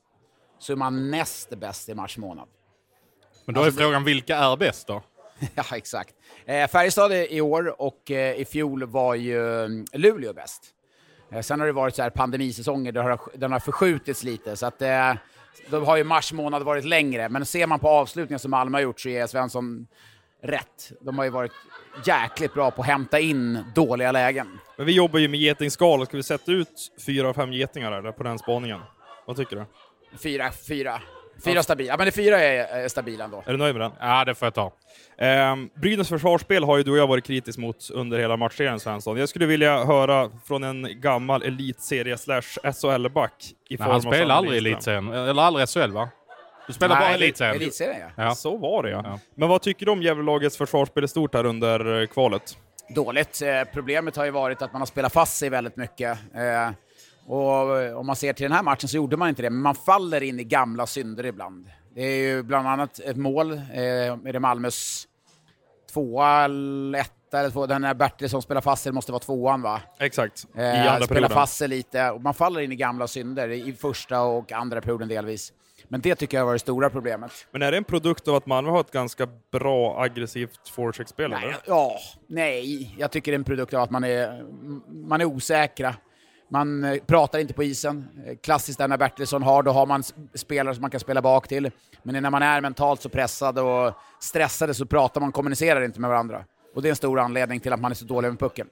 så 0.59 0.73
är 0.73 0.77
man 0.77 1.11
näst 1.11 1.51
bäst 1.51 1.89
i 1.89 1.95
mars 1.95 2.19
månad. 2.19 2.49
Men 3.45 3.55
då 3.55 3.63
är 3.63 3.71
frågan, 3.71 4.05
vilka 4.05 4.37
är 4.37 4.57
bäst 4.57 4.87
då? 4.87 5.03
ja, 5.55 5.65
exakt. 5.73 6.15
Eh, 6.47 6.69
Färjestad 6.69 7.13
är 7.13 7.33
i 7.33 7.41
år 7.41 7.81
och 7.83 8.11
eh, 8.11 8.41
i 8.41 8.45
fjol 8.45 8.85
var 8.85 9.15
ju 9.15 9.65
mm, 9.65 9.85
Luleå 9.93 10.33
bäst. 10.33 10.63
Eh, 11.31 11.41
sen 11.41 11.61
har 11.61 11.67
det 11.67 11.73
varit 11.73 11.97
så 11.97 12.03
här 12.03 12.11
pandemisäsonger, 12.11 12.93
det 12.93 13.03
har, 13.03 13.21
den 13.35 13.53
har 13.53 13.61
förskjutits 13.61 14.23
lite, 14.23 14.57
så 14.57 14.67
att 14.67 14.83
eh, 14.83 15.13
då 15.71 15.81
har 15.85 15.97
ju 15.97 16.05
mars 16.05 16.33
månad 16.33 16.63
varit 16.63 16.85
längre. 16.85 17.29
Men 17.29 17.47
ser 17.47 17.67
man 17.67 17.81
på 17.81 17.89
avslutningen 17.89 18.39
som 18.39 18.51
Malmö 18.51 18.79
har 18.79 18.83
gjort 18.83 19.01
så 19.01 19.09
är 19.09 19.27
Svensson 19.27 19.87
rätt. 20.45 20.93
De 21.01 21.19
har 21.19 21.25
ju 21.25 21.31
varit 21.31 21.53
jäkligt 22.07 22.55
bra 22.55 22.71
på 22.71 22.83
att 22.83 22.89
hämta 22.89 23.21
in 23.21 23.65
dåliga 23.75 24.13
lägen. 24.13 24.59
Men 24.77 24.87
vi 24.87 24.93
jobbar 24.93 25.19
ju 25.19 25.29
med 25.29 25.41
getingskal. 25.41 26.07
Ska 26.07 26.17
vi 26.17 26.23
sätta 26.23 26.53
ut 26.53 26.93
fyra 27.07 27.29
av 27.29 27.35
fem 27.35 27.53
getingar 27.53 27.93
eller, 27.93 28.13
på 28.13 28.23
den 28.23 28.39
spaningen? 28.39 28.81
Vad 29.27 29.37
tycker 29.37 29.57
du? 29.57 29.65
Fyra, 30.19 30.51
fyra. 30.69 31.01
Fyra 31.45 31.63
stabila. 31.63 31.93
Ja, 31.93 31.97
men 31.97 32.07
det 32.07 32.13
fyra 32.13 32.41
är, 32.41 32.85
är 32.85 32.89
stabila 32.89 33.25
ändå. 33.25 33.43
Är 33.47 33.53
du 33.53 33.59
nöjd 33.59 33.75
med 33.75 33.83
den? 33.83 33.93
Ja, 34.01 34.25
det 34.25 34.35
får 34.35 34.47
jag 34.47 34.55
ta. 34.55 34.73
Ehm, 35.19 35.71
Brynäs 35.75 36.09
försvarsspel 36.09 36.65
har 36.65 36.77
ju 36.77 36.83
du 36.83 36.91
och 36.91 36.97
jag 36.97 37.07
varit 37.07 37.25
kritisk 37.25 37.59
mot 37.59 37.91
under 37.91 38.19
hela 38.19 38.37
matchserien 38.37 38.81
Svensson. 38.81 39.17
Jag 39.17 39.29
skulle 39.29 39.47
vilja 39.47 39.85
höra 39.85 40.31
från 40.45 40.65
en 40.65 41.01
gammal 41.01 41.43
elitserie 41.43 42.19
slash 42.19 42.43
SHL-back 42.63 43.33
han 43.79 44.03
Sanne 44.03 44.33
aldrig 44.33 44.55
i 44.55 44.59
elitserien, 44.59 45.09
eller 45.09 45.43
aldrig 45.43 45.69
SHL 45.69 45.93
va? 45.93 46.09
Du 46.67 46.73
spelar 46.73 46.97
bara 47.01 47.09
elitserien? 47.15 47.57
Elitserien, 47.57 48.11
ja. 48.17 48.25
Ja. 48.25 48.35
Så 48.35 48.57
var 48.57 48.83
det 48.83 48.91
ja. 48.91 49.01
Ja. 49.05 49.19
Men 49.35 49.49
vad 49.49 49.63
tycker 49.63 49.87
du 49.87 49.93
om 49.93 50.03
Gävlelagets 50.03 50.57
försvarsspel 50.57 51.05
i 51.05 51.09
stort 51.09 51.35
här 51.35 51.47
under 51.47 52.01
eh, 52.03 52.07
kvalet? 52.07 52.59
Dåligt. 52.89 53.43
Eh, 53.43 53.49
problemet 53.73 54.17
har 54.17 54.25
ju 54.25 54.31
varit 54.31 54.63
att 54.63 54.73
man 54.73 54.81
har 54.81 54.87
spelat 54.87 55.13
fast 55.13 55.37
sig 55.37 55.49
väldigt 55.49 55.77
mycket. 55.77 56.19
Eh, 56.35 56.71
och 57.27 57.97
om 57.99 58.07
man 58.07 58.17
ser 58.17 58.33
till 58.33 58.43
den 58.43 58.53
här 58.53 58.63
matchen 58.63 58.89
så 58.89 58.97
gjorde 58.97 59.17
man 59.17 59.29
inte 59.29 59.43
det, 59.43 59.51
men 59.51 59.63
man 59.63 59.75
faller 59.75 60.23
in 60.23 60.41
i 60.41 60.45
gamla 60.45 60.87
synder 60.87 61.27
ibland. 61.27 61.71
Det 61.95 62.03
är 62.03 62.17
ju 62.17 62.43
bland 62.43 62.69
annat 62.69 62.99
ett 62.99 63.17
mål, 63.17 63.53
eh, 63.53 63.59
är 63.75 64.33
det 64.33 64.41
Malmös 64.41 65.09
tvåa 65.93 66.45
eller 66.45 66.99
etta 67.01 67.41
eller 67.41 67.51
två, 67.51 67.67
den 67.67 67.85
här 67.85 67.95
Bertil 67.95 68.31
som 68.31 68.43
spelar 68.43 68.61
fast 68.61 68.83
sig, 68.83 68.91
det 68.91 68.95
måste 68.95 69.13
vara 69.13 69.21
tvåan 69.23 69.63
va? 69.63 69.81
Exakt, 69.99 70.45
i 70.55 70.59
Eh, 70.61 70.81
andra 70.81 70.95
spelar 70.95 71.07
perioden. 71.07 71.31
fast 71.31 71.57
sig 71.57 71.69
lite, 71.69 72.11
och 72.11 72.21
man 72.23 72.35
faller 72.35 72.61
in 72.61 72.73
i 72.73 72.77
gamla 72.77 73.07
synder 73.09 73.49
i 73.49 73.73
första 73.73 74.21
och 74.21 74.53
andra 74.53 74.81
perioden 74.81 75.09
delvis. 75.09 75.53
Men 75.89 76.01
det 76.01 76.15
tycker 76.15 76.37
jag 76.37 76.47
var 76.47 76.53
det 76.53 76.59
stora 76.59 76.91
problemet. 76.91 77.47
Men 77.51 77.63
är 77.63 77.71
det 77.71 77.77
en 77.77 77.85
produkt 77.85 78.29
av 78.29 78.35
att 78.35 78.47
Malmö 78.47 78.71
har 78.71 78.81
ett 78.81 78.91
ganska 78.91 79.29
bra 79.53 80.03
aggressivt 80.03 80.69
forecheckspel 80.69 81.31
Nej, 81.31 81.57
ja, 81.67 81.99
nej, 82.27 82.95
jag 82.99 83.11
tycker 83.11 83.33
det 83.33 83.35
är 83.35 83.39
en 83.39 83.45
produkt 83.45 83.75
av 83.75 83.83
att 83.83 83.91
man 83.91 84.05
är, 84.05 84.45
man 85.09 85.21
är 85.21 85.25
osäkra. 85.25 85.95
Man 86.49 86.85
eh, 86.85 86.97
pratar 87.07 87.39
inte 87.39 87.55
på 87.55 87.65
isen. 87.65 88.09
Eh, 88.27 88.37
Klassiskt 88.37 88.79
där 88.79 88.89
när 88.89 88.97
Bertilsson 88.97 89.43
har, 89.43 89.63
då 89.63 89.71
har 89.71 89.87
man 89.87 90.03
spelare 90.35 90.75
som 90.75 90.83
man 90.83 90.91
kan 90.91 91.01
spela 91.01 91.23
bak 91.23 91.49
till. 91.49 91.71
Men 92.03 92.23
när 92.23 92.31
man 92.31 92.43
är 92.43 92.61
mentalt 92.61 93.03
så 93.03 93.09
pressad 93.09 93.59
och 93.59 93.93
stressade 94.21 94.75
så 94.75 94.87
pratar 94.87 95.21
man, 95.21 95.33
kommunicerar 95.33 95.83
inte 95.85 96.01
med 96.01 96.11
varandra. 96.11 96.45
Och 96.75 96.83
det 96.83 96.89
är 96.89 96.91
en 96.91 96.97
stor 96.97 97.21
anledning 97.21 97.61
till 97.61 97.73
att 97.73 97.81
man 97.81 97.91
är 97.91 97.95
så 97.95 98.05
dålig 98.05 98.29
med 98.29 98.39
pucken. 98.39 98.67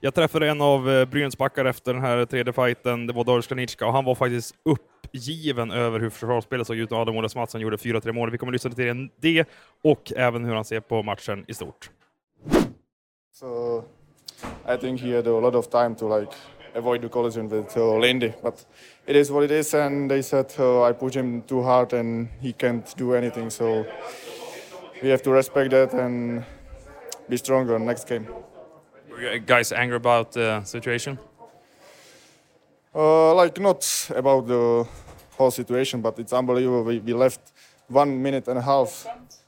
Jag 0.00 0.14
träffade 0.14 0.48
en 0.48 0.60
av 0.60 0.90
eh, 0.90 1.04
Brynäs 1.04 1.38
backar 1.38 1.64
efter 1.64 1.94
den 1.94 2.02
här 2.02 2.24
tredje 2.24 2.52
fighten, 2.52 3.06
det 3.06 3.12
var 3.12 3.24
Doris 3.24 3.46
Kranitska, 3.46 3.86
och 3.86 3.92
han 3.92 4.04
var 4.04 4.14
faktiskt 4.14 4.54
uppgiven 4.62 5.70
över 5.70 6.00
hur 6.00 6.10
försvarsspelet 6.10 6.66
såg 6.66 6.76
ut 6.76 6.92
och 6.92 6.98
Adam 6.98 7.16
Olas 7.16 7.36
Mattsson 7.36 7.60
gjorde 7.60 7.76
4-3 7.76 8.12
mål. 8.12 8.30
Vi 8.30 8.38
kommer 8.38 8.50
att 8.50 8.54
lyssna 8.54 8.70
till 8.70 9.08
det 9.20 9.48
och 9.84 10.12
även 10.16 10.44
hur 10.44 10.54
han 10.54 10.64
ser 10.64 10.80
på 10.80 11.02
matchen 11.02 11.44
i 11.48 11.54
stort. 11.54 11.90
So 13.32 13.84
I 14.74 14.76
think 14.76 15.00
he 15.00 15.16
had 15.16 15.26
a 15.26 15.40
lot 15.40 15.54
of 15.54 15.68
time 15.68 15.94
to 15.94 16.18
like 16.18 16.32
avoid 16.74 17.02
the 17.02 17.08
collision 17.08 17.48
with 17.48 17.76
uh, 17.76 17.98
Lindy, 17.98 18.32
but 18.42 18.66
it 19.06 19.16
is 19.16 19.30
what 19.30 19.44
it 19.44 19.50
is. 19.50 19.74
And 19.74 20.10
they 20.10 20.22
said 20.22 20.52
uh, 20.58 20.82
I 20.82 20.92
pushed 20.92 21.16
him 21.16 21.42
too 21.42 21.62
hard 21.62 21.92
and 21.92 22.28
he 22.40 22.52
can't 22.52 22.96
do 22.96 23.14
anything. 23.14 23.50
So 23.50 23.84
we 25.02 25.10
have 25.10 25.22
to 25.22 25.30
respect 25.30 25.70
that 25.70 25.92
and 25.94 26.44
be 27.28 27.36
stronger 27.36 27.78
next 27.78 28.08
game. 28.08 28.26
Guys 29.46 29.72
angry 29.72 29.96
about 29.96 30.32
the 30.32 30.62
situation? 30.64 31.18
Uh, 32.94 33.34
like 33.34 33.60
not 33.60 34.10
about 34.14 34.46
the 34.46 34.86
whole 35.36 35.50
situation, 35.50 36.00
but 36.00 36.18
it's 36.18 36.32
unbelievable. 36.32 36.84
We, 36.84 36.98
we 37.00 37.12
left 37.14 37.52
one 37.88 38.22
minute 38.22 38.48
and 38.48 38.58
a 38.58 38.62
half 38.62 39.06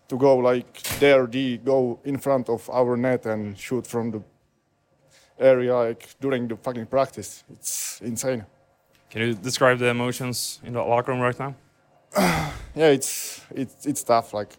to 0.09 0.17
go. 0.17 0.37
Like 0.37 0.83
there, 0.99 1.27
they 1.27 1.59
go 1.59 1.99
in 2.05 2.19
front 2.19 2.49
of 2.49 2.69
our 2.71 2.97
net 2.97 3.27
and 3.27 3.57
shoot 3.59 3.87
from 3.87 4.11
the 4.11 4.23
area 5.39 5.75
like 5.75 6.15
during 6.21 6.49
the 6.49 6.57
fucking 6.57 6.87
practice. 6.87 7.45
It's 7.53 8.01
insane. 8.01 8.45
Can 9.11 9.23
you 9.23 9.35
describe 9.35 9.79
the 9.79 9.89
emotions 9.89 10.61
in 10.65 10.75
the 10.75 10.83
locker 10.83 11.13
room 11.13 11.21
right 11.21 11.39
now? 11.39 11.55
Yeah, 12.77 12.91
it's 12.91 13.41
it's 13.51 13.85
it's 13.85 14.05
tough. 14.05 14.33
Like, 14.33 14.57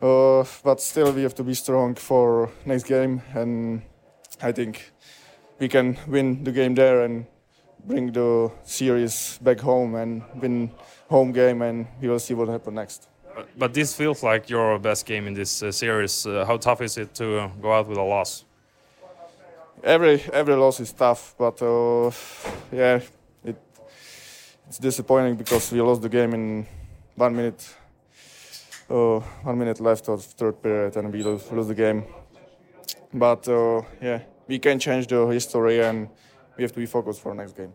uh, 0.00 0.42
but 0.64 0.80
still 0.80 1.12
we 1.12 1.22
have 1.22 1.34
to 1.34 1.44
be 1.44 1.52
strong 1.52 1.94
for 1.94 2.48
next 2.64 2.84
game, 2.84 3.20
and 3.34 3.82
I 4.42 4.52
think 4.52 4.92
we 5.58 5.68
can 5.68 5.98
win 6.06 6.44
the 6.44 6.52
game 6.52 6.74
there 6.74 7.02
and 7.02 7.26
bring 7.86 8.12
the 8.12 8.50
series 8.64 9.38
back 9.42 9.60
home 9.60 9.94
and 9.94 10.22
win 10.40 10.70
home 11.08 11.32
game, 11.32 11.62
and 11.62 11.86
we 12.00 12.08
will 12.08 12.18
see 12.18 12.34
what 12.34 12.48
happens 12.48 12.74
next. 12.74 13.08
But, 13.34 13.48
but 13.58 13.74
this 13.74 13.94
feels 13.94 14.22
like 14.22 14.50
your 14.50 14.78
best 14.78 15.06
game 15.06 15.26
in 15.26 15.34
this 15.34 15.62
uh, 15.62 15.72
series. 15.72 16.26
Uh, 16.26 16.44
how 16.44 16.56
tough 16.56 16.80
is 16.80 16.96
it 16.98 17.14
to 17.14 17.38
uh, 17.38 17.48
go 17.60 17.72
out 17.72 17.88
with 17.88 17.98
a 17.98 18.02
loss? 18.02 18.44
Every 19.82 20.22
every 20.32 20.54
loss 20.54 20.80
is 20.80 20.92
tough, 20.92 21.34
but 21.38 21.62
uh, 21.62 22.10
yeah, 22.72 23.00
it 23.44 23.56
it's 24.68 24.78
disappointing 24.78 25.36
because 25.36 25.72
we 25.72 25.80
lost 25.80 26.02
the 26.02 26.08
game 26.08 26.34
in 26.34 26.66
one 27.14 27.34
minute. 27.34 27.76
Uh, 28.90 29.20
one 29.44 29.56
minute 29.56 29.80
left 29.80 30.08
of 30.08 30.24
third 30.24 30.60
period, 30.60 30.96
and 30.96 31.12
we 31.12 31.22
lose, 31.22 31.50
lose 31.52 31.68
the 31.68 31.74
game. 31.74 32.04
But 33.14 33.48
uh, 33.48 33.82
yeah, 34.02 34.20
we 34.50 34.58
can 34.58 34.78
change 34.78 35.06
the 35.06 35.26
history, 35.26 35.80
and 35.80 36.08
we 36.56 36.64
have 36.64 36.72
to 36.72 36.80
be 36.80 36.86
focused 36.86 37.22
for 37.22 37.34
next 37.34 37.56
game. 37.56 37.72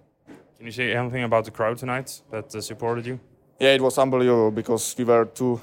Can 0.58 0.66
you 0.66 0.72
say 0.72 0.94
anything 0.94 1.24
about 1.24 1.46
the 1.46 1.52
crowd 1.52 1.78
tonight 1.78 2.22
that 2.32 2.54
uh, 2.54 2.62
supported 2.62 3.06
you? 3.06 3.18
Yeah, 3.60 3.74
it 3.74 3.82
was 3.82 3.98
unbelievable 3.98 4.52
because 4.52 4.96
we 4.98 5.06
were 5.06 5.26
two 5.26 5.62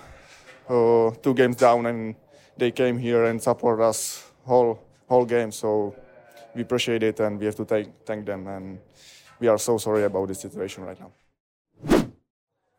uh, 0.69 1.11
two 1.23 1.35
games 1.35 1.57
down, 1.57 1.87
and 1.87 2.15
they 2.57 2.71
came 2.71 2.97
here 2.99 3.25
and 3.25 3.41
supported 3.41 3.85
us 3.85 4.25
whole 4.47 4.79
whole 5.07 5.27
game. 5.27 5.53
So 5.53 5.95
we 6.55 6.63
appreciate 6.63 7.03
it, 7.03 7.21
and 7.21 7.39
we 7.39 7.45
have 7.47 7.57
to 7.57 7.65
thank 7.65 7.89
thank 8.07 8.25
them. 8.25 8.47
And 8.47 8.79
we 9.39 9.49
are 9.49 9.59
so 9.59 9.79
sorry 9.79 10.05
about 10.05 10.29
this 10.29 10.41
situation 10.41 10.85
right 10.85 10.99
now. 10.99 11.13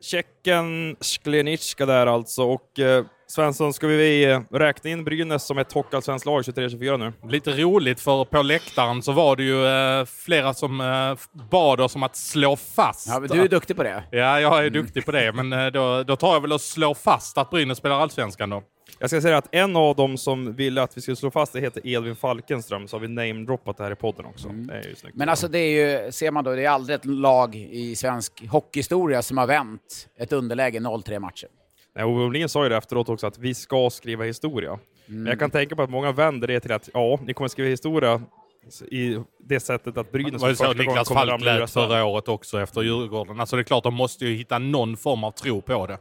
Tjecken 0.04 0.96
Sklenicka 1.00 1.86
där 1.86 2.06
alltså. 2.06 2.42
Och 2.42 2.78
eh, 2.78 3.04
Svensson, 3.26 3.72
ska 3.72 3.86
vi 3.86 4.24
eh, 4.24 4.40
räkna 4.50 4.90
in 4.90 5.04
Brynäs 5.04 5.46
som 5.46 5.58
ett 5.58 5.72
hockeyallsvenskt 5.72 6.26
lag 6.26 6.42
23-24 6.42 6.96
nu? 6.96 7.12
Lite 7.30 7.50
roligt 7.50 8.00
för 8.00 8.24
på 8.24 8.42
läktaren 8.42 9.02
så 9.02 9.12
var 9.12 9.36
det 9.36 9.42
ju 9.42 9.66
eh, 9.66 10.04
flera 10.04 10.54
som 10.54 10.80
eh, 10.80 11.44
bad 11.50 11.80
oss 11.80 11.94
om 11.94 12.02
att 12.02 12.16
slå 12.16 12.56
fast. 12.56 13.08
Ja, 13.08 13.20
men 13.20 13.28
du 13.28 13.42
är 13.42 13.48
duktig 13.48 13.76
på 13.76 13.82
det. 13.82 14.04
Ja, 14.10 14.40
jag 14.40 14.66
är 14.66 14.70
duktig 14.70 15.04
på 15.04 15.12
det, 15.12 15.32
men 15.32 15.52
eh, 15.52 15.66
då, 15.66 16.02
då 16.02 16.16
tar 16.16 16.32
jag 16.32 16.40
väl 16.40 16.52
att 16.52 16.60
slå 16.60 16.94
fast 16.94 17.38
att 17.38 17.50
Brynäs 17.50 17.78
spelar 17.78 18.00
allsvenskan 18.00 18.50
då. 18.50 18.62
Jag 18.98 19.10
ska 19.10 19.20
säga 19.20 19.36
att 19.36 19.48
en 19.54 19.76
av 19.76 19.96
dem 19.96 20.16
som 20.16 20.54
ville 20.54 20.82
att 20.82 20.96
vi 20.96 21.00
skulle 21.00 21.16
slå 21.16 21.30
fast 21.30 21.52
det 21.52 21.60
heter 21.60 21.86
Edvin 21.86 22.16
Falkenström, 22.16 22.88
så 22.88 22.96
har 22.96 23.00
vi 23.00 23.08
namedroppat 23.08 23.76
det 23.76 23.84
här 23.84 23.92
i 23.92 23.94
podden 23.94 24.26
också. 24.26 24.48
Det 24.48 24.74
är 24.74 24.88
ju 24.88 24.94
snyggt. 24.94 25.16
Men 25.16 25.28
alltså 25.28 25.48
det 25.48 25.58
är 25.58 26.04
ju, 26.04 26.12
ser 26.12 26.30
man 26.30 26.44
då, 26.44 26.54
det 26.54 26.64
är 26.64 26.70
aldrig 26.70 26.94
ett 26.94 27.04
lag 27.04 27.54
i 27.54 27.96
svensk 27.96 28.46
hockeyhistoria 28.48 29.22
som 29.22 29.38
har 29.38 29.46
vänt 29.46 30.08
ett 30.16 30.32
underläge 30.32 30.78
0-3 30.78 31.18
matcher. 31.18 31.48
Nej, 31.94 32.04
Ove 32.04 32.24
Olin 32.24 32.48
sa 32.48 32.62
ju 32.62 32.68
det 32.68 32.76
efteråt 32.76 33.08
också, 33.08 33.26
att 33.26 33.38
vi 33.38 33.54
ska 33.54 33.90
skriva 33.90 34.24
historia. 34.24 34.78
Men 35.06 35.26
jag 35.26 35.38
kan 35.38 35.50
tänka 35.50 35.76
på 35.76 35.82
att 35.82 35.90
många 35.90 36.12
vänder 36.12 36.48
det 36.48 36.60
till 36.60 36.72
att 36.72 36.88
ja, 36.94 37.18
ni 37.26 37.34
kommer 37.34 37.48
skriva 37.48 37.68
historia 37.68 38.22
i 38.90 39.18
det 39.38 39.60
sättet 39.60 39.96
att 39.98 40.12
Brynäs 40.12 40.32
Det 40.32 40.38
var 40.38 40.54
så 40.54 40.56
för 40.56 40.64
första 40.64 40.66
gången 40.66 40.88
Niklas 40.88 41.08
kommer 41.08 41.26
Falk 41.26 41.44
lät 41.44 41.70
förra 41.70 42.04
året 42.04 42.28
också 42.28 42.60
efter 42.60 42.82
Djurgården. 42.82 43.40
Alltså 43.40 43.56
det 43.56 43.62
är 43.62 43.64
klart, 43.64 43.84
de 43.84 43.94
måste 43.94 44.26
ju 44.26 44.34
hitta 44.34 44.58
någon 44.58 44.96
form 44.96 45.24
av 45.24 45.30
tro 45.30 45.60
på 45.60 45.86
det. 45.86 45.98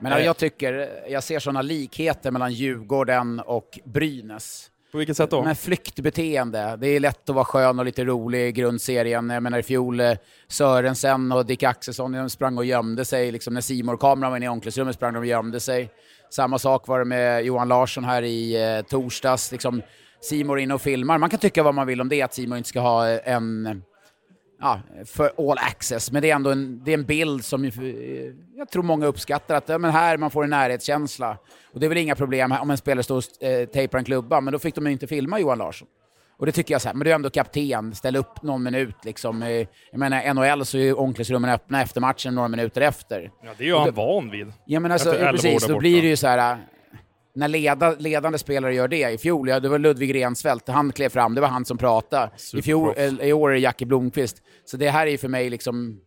Men 0.00 0.12
Eh. 0.12 0.24
jag 0.24 0.36
tycker, 0.36 0.88
jag 1.08 1.22
ser 1.22 1.38
sådana 1.38 1.62
likheter 1.62 2.30
mellan 2.30 2.52
Djurgården 2.52 3.40
och 3.40 3.78
Brynäs. 3.84 4.66
På 4.92 4.98
vilket 4.98 5.16
sätt 5.16 5.30
då? 5.30 5.42
Men 5.42 5.56
flyktbeteende. 5.56 6.76
Det 6.80 6.88
är 6.88 7.00
lätt 7.00 7.28
att 7.28 7.34
vara 7.34 7.44
skön 7.44 7.78
och 7.78 7.84
lite 7.84 8.04
rolig 8.04 8.48
i 8.48 8.52
grundserien. 8.52 9.30
Jag 9.30 9.42
menar 9.42 9.58
i 9.58 9.62
fjol, 9.62 10.00
eh, 10.00 10.12
Sörensen 10.48 11.32
och 11.32 11.46
Dick 11.46 11.62
Axelsson 11.62 12.12
de 12.12 12.30
sprang 12.30 12.58
och 12.58 12.64
gömde 12.64 13.04
sig. 13.04 13.32
Liksom 13.32 13.54
när 13.54 13.60
simor 13.60 13.96
kameran 13.96 14.30
var 14.30 14.36
inne 14.36 14.46
i 14.46 14.48
omklädningsrummet 14.48 14.94
sprang 14.94 15.12
de 15.12 15.18
och 15.18 15.26
gömde 15.26 15.60
sig. 15.60 15.90
Samma 16.30 16.58
sak 16.58 16.88
var 16.88 16.98
det 16.98 17.04
med 17.04 17.44
Johan 17.44 17.68
Larsson 17.68 18.04
här 18.04 18.22
i 18.22 18.74
eh, 18.76 18.82
torsdags. 18.82 19.52
Liksom, 19.52 19.82
Simor 20.22 20.58
inne 20.60 20.74
och 20.74 20.82
filmar. 20.82 21.18
Man 21.18 21.30
kan 21.30 21.38
tycka 21.40 21.62
vad 21.62 21.74
man 21.74 21.86
vill 21.86 22.00
om 22.00 22.08
det, 22.08 22.22
att 22.22 22.34
Simor 22.34 22.58
inte 22.58 22.68
ska 22.68 22.80
ha 22.80 23.08
eh, 23.10 23.32
en 23.34 23.82
ja, 24.60 24.80
för 25.06 25.50
all 25.50 25.58
access, 25.58 26.12
men 26.12 26.22
det 26.22 26.30
är 26.30 26.34
ändå 26.34 26.50
en, 26.50 26.84
det 26.84 26.90
är 26.90 26.94
en 26.94 27.04
bild 27.04 27.44
som 27.44 27.64
eh, 27.64 27.72
jag 28.56 28.70
tror 28.70 28.82
många 28.82 29.06
uppskattar, 29.06 29.54
att 29.54 29.68
ja, 29.68 29.78
men 29.78 29.90
här 29.90 30.16
man 30.16 30.30
får 30.30 30.44
en 30.44 30.50
närhetskänsla. 30.50 31.36
Och 31.72 31.80
det 31.80 31.86
är 31.86 31.88
väl 31.88 31.98
inga 31.98 32.14
problem 32.14 32.52
om 32.52 32.70
en 32.70 32.76
spelare 32.76 33.02
står 33.02 33.16
och 33.16 33.42
eh, 33.42 33.66
tejpar 33.66 33.98
en 33.98 34.04
klubba, 34.04 34.40
men 34.40 34.52
då 34.52 34.58
fick 34.58 34.74
de 34.74 34.86
inte 34.86 35.06
filma 35.06 35.40
Johan 35.40 35.58
Larsson. 35.58 35.88
Och 36.38 36.46
det 36.46 36.52
tycker 36.52 36.74
jag 36.74 36.82
så 36.82 36.88
här, 36.88 36.94
men 36.94 37.04
du 37.04 37.10
är 37.10 37.14
ändå 37.14 37.30
kapten, 37.30 37.94
ställ 37.94 38.16
upp 38.16 38.42
någon 38.42 38.62
minut 38.62 38.94
liksom. 39.04 39.42
Eh, 39.42 39.48
Jag 39.92 39.98
menar, 39.98 40.34
NHL 40.34 40.64
så 40.66 40.78
är 40.78 40.82
ju 40.82 40.92
omklädningsrummen 40.94 41.50
öppna 41.50 41.82
efter 41.82 42.00
matchen 42.00 42.34
några 42.34 42.48
minuter 42.48 42.80
efter. 42.80 43.30
Ja, 43.42 43.50
det 43.58 43.64
är 43.64 43.68
ju 43.68 43.76
han 43.76 43.94
van 43.94 44.30
vid. 44.30 44.52
Ja 44.66 44.80
men 44.80 44.92
alltså, 44.92 45.12
precis, 45.12 45.66
då 45.66 45.78
blir 45.78 46.02
det 46.02 46.08
ju 46.08 46.16
så 46.16 46.26
här. 46.26 46.58
När 47.32 47.48
leda, 47.48 47.94
ledande 47.98 48.38
spelare 48.38 48.74
gör 48.74 48.88
det, 48.88 49.10
i 49.10 49.18
fjol, 49.18 49.48
ja, 49.48 49.60
det 49.60 49.68
var 49.68 49.78
Ludvig 49.78 50.14
Rensfeldt, 50.14 50.68
han 50.68 50.92
klev 50.92 51.08
fram, 51.08 51.34
det 51.34 51.40
var 51.40 51.48
han 51.48 51.64
som 51.64 51.78
pratade. 51.78 52.30
I, 52.54 52.62
fjol, 52.62 52.94
eh, 52.96 53.14
I 53.20 53.32
år 53.32 53.50
är 53.50 53.54
det 53.54 53.60
Jackie 53.60 53.86
Blomqvist. 53.86 54.42
Så 54.64 54.76
det 54.76 54.90
här 54.90 55.06
är 55.06 55.10
ju 55.10 55.18
för 55.18 55.28
mig 55.28 55.50
liksom 55.50 56.00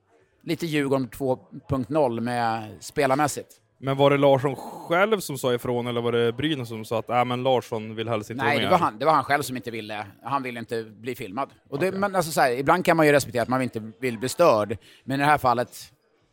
lite 0.43 0.65
Djurgården 0.65 1.09
2.0 1.09 2.19
med 2.19 2.77
spelarmässigt. 2.79 3.59
Men 3.77 3.97
var 3.97 4.09
det 4.09 4.17
Larsson 4.17 4.55
själv 4.55 5.19
som 5.19 5.37
sa 5.37 5.53
ifrån 5.53 5.87
eller 5.87 6.01
var 6.01 6.11
det 6.11 6.33
Brynäs 6.33 6.69
som 6.69 6.85
sa 6.85 6.99
att 6.99 7.09
äh, 7.09 7.25
men 7.25 7.43
Larsson 7.43 7.95
vill 7.95 8.09
helst 8.09 8.29
inte 8.29 8.43
Nej, 8.43 8.57
det 8.57 8.61
med? 8.61 8.71
var, 8.71 8.77
han, 8.77 8.99
det 8.99 9.05
var 9.05 9.13
han 9.13 9.23
själv 9.23 9.43
som 9.43 9.57
inte 9.57 9.71
ville. 9.71 10.05
Han 10.23 10.43
ville 10.43 10.59
inte 10.59 10.83
bli 10.83 11.15
filmad. 11.15 11.49
Och 11.69 11.79
det, 11.79 11.91
men 11.91 12.15
alltså 12.15 12.31
så 12.31 12.41
här, 12.41 12.51
ibland 12.51 12.85
kan 12.85 12.97
man 12.97 13.05
ju 13.05 13.11
respektera 13.11 13.41
att 13.41 13.49
man 13.49 13.61
inte 13.61 13.91
vill 13.99 14.17
bli 14.17 14.29
störd, 14.29 14.77
men 15.03 15.19
i 15.19 15.23
det 15.23 15.29
här 15.29 15.37
fallet, 15.37 15.69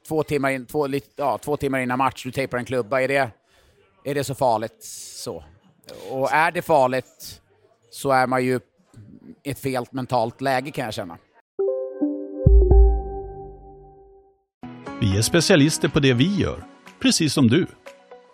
två 0.09 0.23
timmar, 0.23 0.50
in, 0.50 0.66
två, 0.66 0.88
ja, 1.16 1.38
två 1.38 1.56
timmar 1.56 1.78
innan 1.78 1.99
match, 1.99 2.25
du 2.25 2.30
tejpar 2.30 2.59
en 2.59 2.64
klubba, 2.64 3.00
är 3.00 3.09
det, 3.09 3.30
är 4.04 4.14
det 4.14 4.25
så 4.25 4.35
farligt 4.35 4.85
så? 5.14 5.45
Och 6.11 6.33
är 6.33 6.50
det 6.52 6.62
farligt 6.62 7.40
så 7.90 8.11
är 8.11 8.26
man 8.26 8.45
ju 8.45 8.61
i 9.42 9.50
ett 9.50 9.59
fel 9.59 9.85
mentalt 9.90 10.40
läge 10.40 10.71
kan 10.71 10.85
jag 10.85 10.95
känna. 10.95 11.19
Vi 15.00 15.19
är 15.19 15.23
specialister 15.23 15.88
på 15.88 16.00
det 16.00 16.12
vi 16.12 16.37
gör, 16.37 16.64
precis 17.02 17.33
som 17.33 17.49
du. 17.49 17.66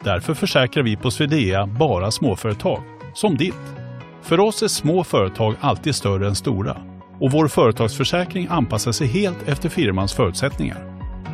Därför 0.04 0.34
försäkrar 0.34 0.82
vi 0.82 0.96
på 0.96 1.10
Swedea 1.10 1.66
bara 1.66 2.10
småföretag, 2.10 2.82
som 3.14 3.36
ditt. 3.36 3.54
För 4.22 4.40
oss 4.40 4.62
är 4.62 4.68
små 4.68 5.04
företag 5.04 5.54
alltid 5.60 5.94
större 5.94 6.26
än 6.26 6.34
stora 6.34 6.76
och 7.20 7.32
vår 7.32 7.48
företagsförsäkring 7.48 8.46
anpassar 8.50 8.92
sig 8.92 9.06
helt 9.06 9.48
efter 9.48 9.68
firmans 9.68 10.14
förutsättningar. 10.14 10.95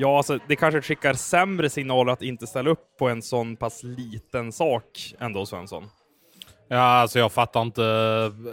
Ja, 0.00 0.16
alltså 0.16 0.38
det 0.48 0.56
kanske 0.56 0.82
skickar 0.82 1.14
sämre 1.14 1.70
signaler 1.70 2.12
att 2.12 2.22
inte 2.22 2.46
ställa 2.46 2.70
upp 2.70 2.84
på 2.98 3.08
en 3.08 3.22
sån 3.22 3.56
pass 3.56 3.82
liten 3.82 4.52
sak 4.52 4.84
ändå, 5.20 5.46
Svensson. 5.46 5.84
Ja, 6.68 6.78
alltså 6.78 7.18
jag 7.18 7.32
fattar 7.32 7.62
inte 7.62 7.82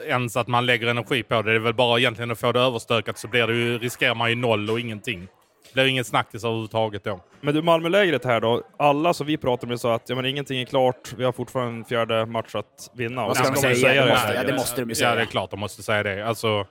ens 0.08 0.38
att 0.38 0.48
man 0.48 0.66
lägger 0.66 0.88
energi 0.88 1.24
på 1.24 1.42
det. 1.42 1.50
Det 1.51 1.56
är 1.56 1.60
väl 1.60 1.74
bara 1.74 2.00
egentligen 2.00 2.32
att 2.32 2.39
få 2.39 2.51
det 2.51 2.60
överstökat 2.60 3.18
så 3.18 3.27
blir 3.27 3.48
det 3.48 3.54
ju, 3.54 3.77
riskerar 3.80 4.16
man 4.16 4.30
ju 4.30 4.36
noll 4.36 4.70
och 4.70 4.80
ingenting. 4.80 5.27
Det 5.68 5.74
blir 5.74 5.86
ingen 5.86 6.06
snackis 6.06 6.44
överhuvudtaget 6.44 7.04
då. 7.04 7.20
Men 7.42 7.56
du, 7.56 7.62
Malmölägret 7.62 8.25
här 8.25 8.42
då. 8.42 8.63
Alla 8.80 9.13
som 9.13 9.27
vi 9.27 9.38
pratar 9.38 9.68
med 9.68 9.80
sa 9.80 9.96
att 9.96 10.10
ja, 10.10 10.16
men 10.16 10.25
ingenting 10.25 10.62
är 10.62 10.66
klart, 10.66 11.13
vi 11.18 11.24
har 11.24 11.32
fortfarande 11.32 11.72
en 11.77 11.86
fjärde 11.86 12.25
match 12.25 12.56
att 12.56 12.92
vinna. 12.94 13.27
Vad 13.27 13.38
ska 13.38 13.50
de 13.50 13.56
ska 13.56 13.68
man 13.68 13.75
säga? 13.75 13.89
säga 13.89 14.01
De 14.01 14.08
det 14.08 14.13
måste- 14.13 14.34
ja, 14.34 14.44
det 14.44 14.54
måste 14.54 14.82
de 14.82 14.86
ju 14.86 14.92
Ja, 14.92 14.96
säga. 14.96 15.16
det 15.16 15.22
är 15.22 15.25
klart 15.25 15.51
de 15.51 15.60
måste 15.60 15.84
säga 15.84 16.04
det. 16.04 16.27
Alltså, 16.27 16.66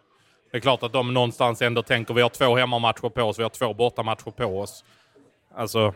det 0.51 0.57
är 0.57 0.61
klart 0.61 0.83
att 0.83 0.93
de 0.93 1.15
någonstans 1.15 1.63
ändå 1.63 1.83
tänker 1.83 2.15
vi 2.15 2.23
har 2.23 2.29
två 2.29 2.57
hemmamatcher 2.57 3.09
på 3.09 3.23
oss, 3.23 3.39
vi 3.39 3.43
har 3.43 3.51
två 3.51 3.75
bortamatcher 3.75 4.31
på 4.31 4.61
oss. 4.61 4.85
Alltså, 5.55 5.95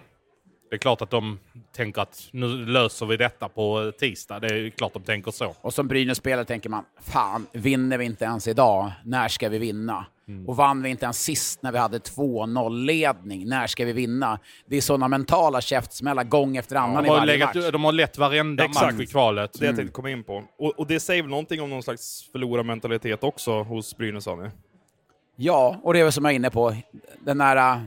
det 0.70 0.76
är 0.76 0.78
klart 0.78 1.02
att 1.02 1.10
de 1.10 1.38
tänker 1.72 2.02
att 2.02 2.28
nu 2.30 2.66
löser 2.66 3.06
vi 3.06 3.16
detta 3.16 3.48
på 3.48 3.92
tisdag. 3.98 4.40
Det 4.40 4.46
är 4.46 4.70
klart 4.70 4.92
de 4.92 5.02
tänker 5.02 5.30
så. 5.30 5.54
Och 5.60 5.74
som 5.74 5.88
Brynäs-spelare 5.88 6.44
tänker 6.44 6.68
man, 6.68 6.84
fan, 7.00 7.46
vinner 7.52 7.98
vi 7.98 8.04
inte 8.04 8.24
ens 8.24 8.48
idag, 8.48 8.92
när 9.04 9.28
ska 9.28 9.48
vi 9.48 9.58
vinna? 9.58 10.06
Och 10.46 10.56
vann 10.56 10.82
vi 10.82 10.90
inte 10.90 11.04
ens 11.04 11.22
sist 11.22 11.62
när 11.62 11.72
vi 11.72 11.78
hade 11.78 11.98
2-0-ledning, 11.98 13.48
när 13.48 13.66
ska 13.66 13.84
vi 13.84 13.92
vinna? 13.92 14.38
Det 14.66 14.76
är 14.76 14.80
sådana 14.80 15.08
mentala 15.08 15.60
käftsmällar 15.60 16.24
gång 16.24 16.56
efter 16.56 16.76
annan 16.76 17.04
De 17.04 17.06
i 17.06 17.08
har, 17.08 17.16
varje 17.16 17.32
legat, 17.32 17.54
match. 17.54 17.70
de 17.72 17.84
har 17.84 17.92
lett 17.92 18.18
varenda 18.18 18.64
Exakt. 18.64 18.96
match 18.96 19.02
i 19.02 19.06
kvalet. 19.06 19.52
Det 19.58 19.66
jag 19.66 19.76
tänkte 19.76 19.92
komma 19.92 20.10
in 20.10 20.24
på. 20.24 20.44
Och, 20.58 20.78
och 20.78 20.86
det 20.86 21.00
säger 21.00 21.22
väl 21.22 21.30
någonting 21.30 21.60
om 21.60 21.70
någon 21.70 21.82
slags 21.82 22.28
förlorarmentalitet 22.32 23.24
också 23.24 23.62
hos 23.62 23.96
Brynäs, 23.96 24.24
sa 24.24 24.36
ni? 24.36 24.50
Ja, 25.36 25.80
och 25.82 25.92
det 25.92 26.00
är 26.00 26.04
väl 26.04 26.12
som 26.12 26.24
jag 26.24 26.32
är 26.32 26.36
inne 26.36 26.50
på, 26.50 26.76
den 27.20 27.38
där 27.38 27.80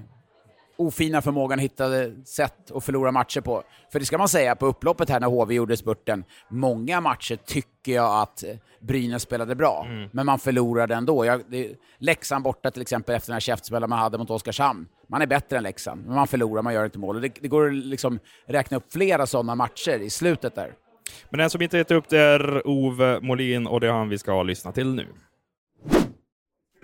ofina 0.88 1.22
förmågan 1.22 1.60
att 1.60 1.64
hitta 1.64 1.86
sätt 2.26 2.72
att 2.72 2.84
förlora 2.84 3.12
matcher 3.12 3.42
på. 3.42 3.64
För 3.92 4.00
det 4.00 4.06
ska 4.06 4.18
man 4.18 4.30
säga, 4.30 4.56
på 4.56 4.66
upploppet 4.66 5.10
här 5.10 5.20
när 5.20 5.28
HV 5.28 5.56
gjorde 5.56 5.78
spurten, 5.78 6.24
många 6.50 7.02
matcher 7.02 7.36
tycker 7.46 7.92
jag 7.92 8.22
att 8.22 8.44
eh, 8.44 8.56
Brynäs 8.82 9.22
spelade 9.22 9.56
bra, 9.56 9.88
men 10.12 10.26
man 10.26 10.40
förlorade 10.40 10.96
ändå. 10.96 11.26
Jag, 11.26 11.42
det, 11.50 11.72
Leksand 11.98 12.44
borta 12.44 12.72
till 12.72 12.82
exempel 12.82 13.16
efter 13.16 13.28
den 13.28 13.36
här 13.36 13.40
käftsmällen 13.40 13.90
man 13.90 14.00
hade 14.00 14.18
mot 14.18 14.30
Oskarshamn. 14.30 14.88
Man 15.10 15.22
är 15.22 15.28
bättre 15.28 15.58
än 15.58 15.64
Leksand, 15.64 16.06
men 16.06 16.16
man 16.16 16.28
förlorar, 16.28 16.62
man 16.62 16.74
gör 16.74 16.86
inte 16.86 17.00
mål. 17.00 17.22
Det, 17.22 17.32
det 17.42 17.48
går 17.48 17.68
att 17.68 17.74
liksom 17.74 18.20
räkna 18.46 18.78
upp 18.78 18.94
flera 18.94 19.28
sådana 19.28 19.56
matcher 19.56 20.00
i 20.00 20.10
slutet 20.10 20.56
där. 20.56 20.74
Men 21.30 21.38
den 21.38 21.50
som 21.50 21.62
inte 21.62 21.78
gett 21.78 21.92
upp 21.92 22.10
det 22.10 22.20
är 22.20 22.68
Ove 22.68 23.20
Molin 23.22 23.68
och 23.68 23.80
det 23.80 23.88
är 23.88 23.92
han 23.92 24.10
vi 24.10 24.18
ska 24.18 24.44
lyssna 24.44 24.72
till 24.72 24.94
nu. 24.94 25.08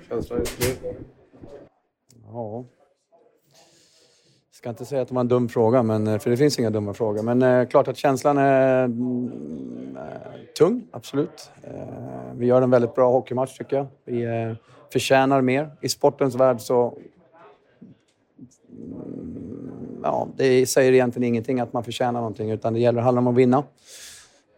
Känsla 0.09 0.37
just 0.37 0.59
nu? 0.59 1.05
Ja. 2.23 2.65
Jag 4.59 4.61
ska 4.61 4.69
inte 4.69 4.85
säga 4.85 5.01
att 5.01 5.07
det 5.07 5.13
var 5.13 5.21
en 5.21 5.27
dum 5.27 5.49
fråga, 5.49 5.83
men, 5.83 6.07
eh, 6.07 6.19
för 6.19 6.29
det 6.29 6.37
finns 6.37 6.59
inga 6.59 6.69
dumma 6.69 6.93
frågor. 6.93 7.23
Men 7.23 7.41
eh, 7.41 7.67
klart 7.67 7.87
att 7.87 7.97
känslan 7.97 8.37
är 8.37 8.85
mm, 8.85 9.97
eh, 9.97 10.53
tung, 10.57 10.87
absolut. 10.91 11.51
Eh, 11.63 12.33
vi 12.35 12.45
gör 12.45 12.61
en 12.61 12.69
väldigt 12.69 12.95
bra 12.95 13.11
hockeymatch 13.11 13.57
tycker 13.57 13.77
jag. 13.77 13.87
Vi 14.05 14.23
eh, 14.23 14.53
förtjänar 14.93 15.41
mer. 15.41 15.71
I 15.81 15.89
sportens 15.89 16.35
värld 16.35 16.61
så... 16.61 16.97
Mm, 18.71 19.99
ja, 20.03 20.27
det 20.35 20.65
säger 20.65 20.93
egentligen 20.93 21.27
ingenting 21.27 21.59
att 21.59 21.73
man 21.73 21.83
förtjänar 21.83 22.19
någonting, 22.19 22.51
utan 22.51 22.73
det 22.73 22.79
gäller, 22.79 23.01
handlar 23.01 23.21
om 23.21 23.27
att 23.27 23.35
vinna. 23.35 23.63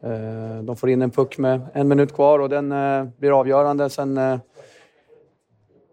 Eh, 0.03 0.63
de 0.63 0.75
får 0.75 0.89
in 0.89 1.01
en 1.01 1.11
puck 1.11 1.37
med 1.37 1.61
en 1.73 1.87
minut 1.87 2.13
kvar 2.13 2.39
och 2.39 2.49
den 2.49 2.71
eh, 2.71 3.03
blir 3.19 3.39
avgörande. 3.39 3.89
Sen 3.89 4.17
eh, 4.17 4.39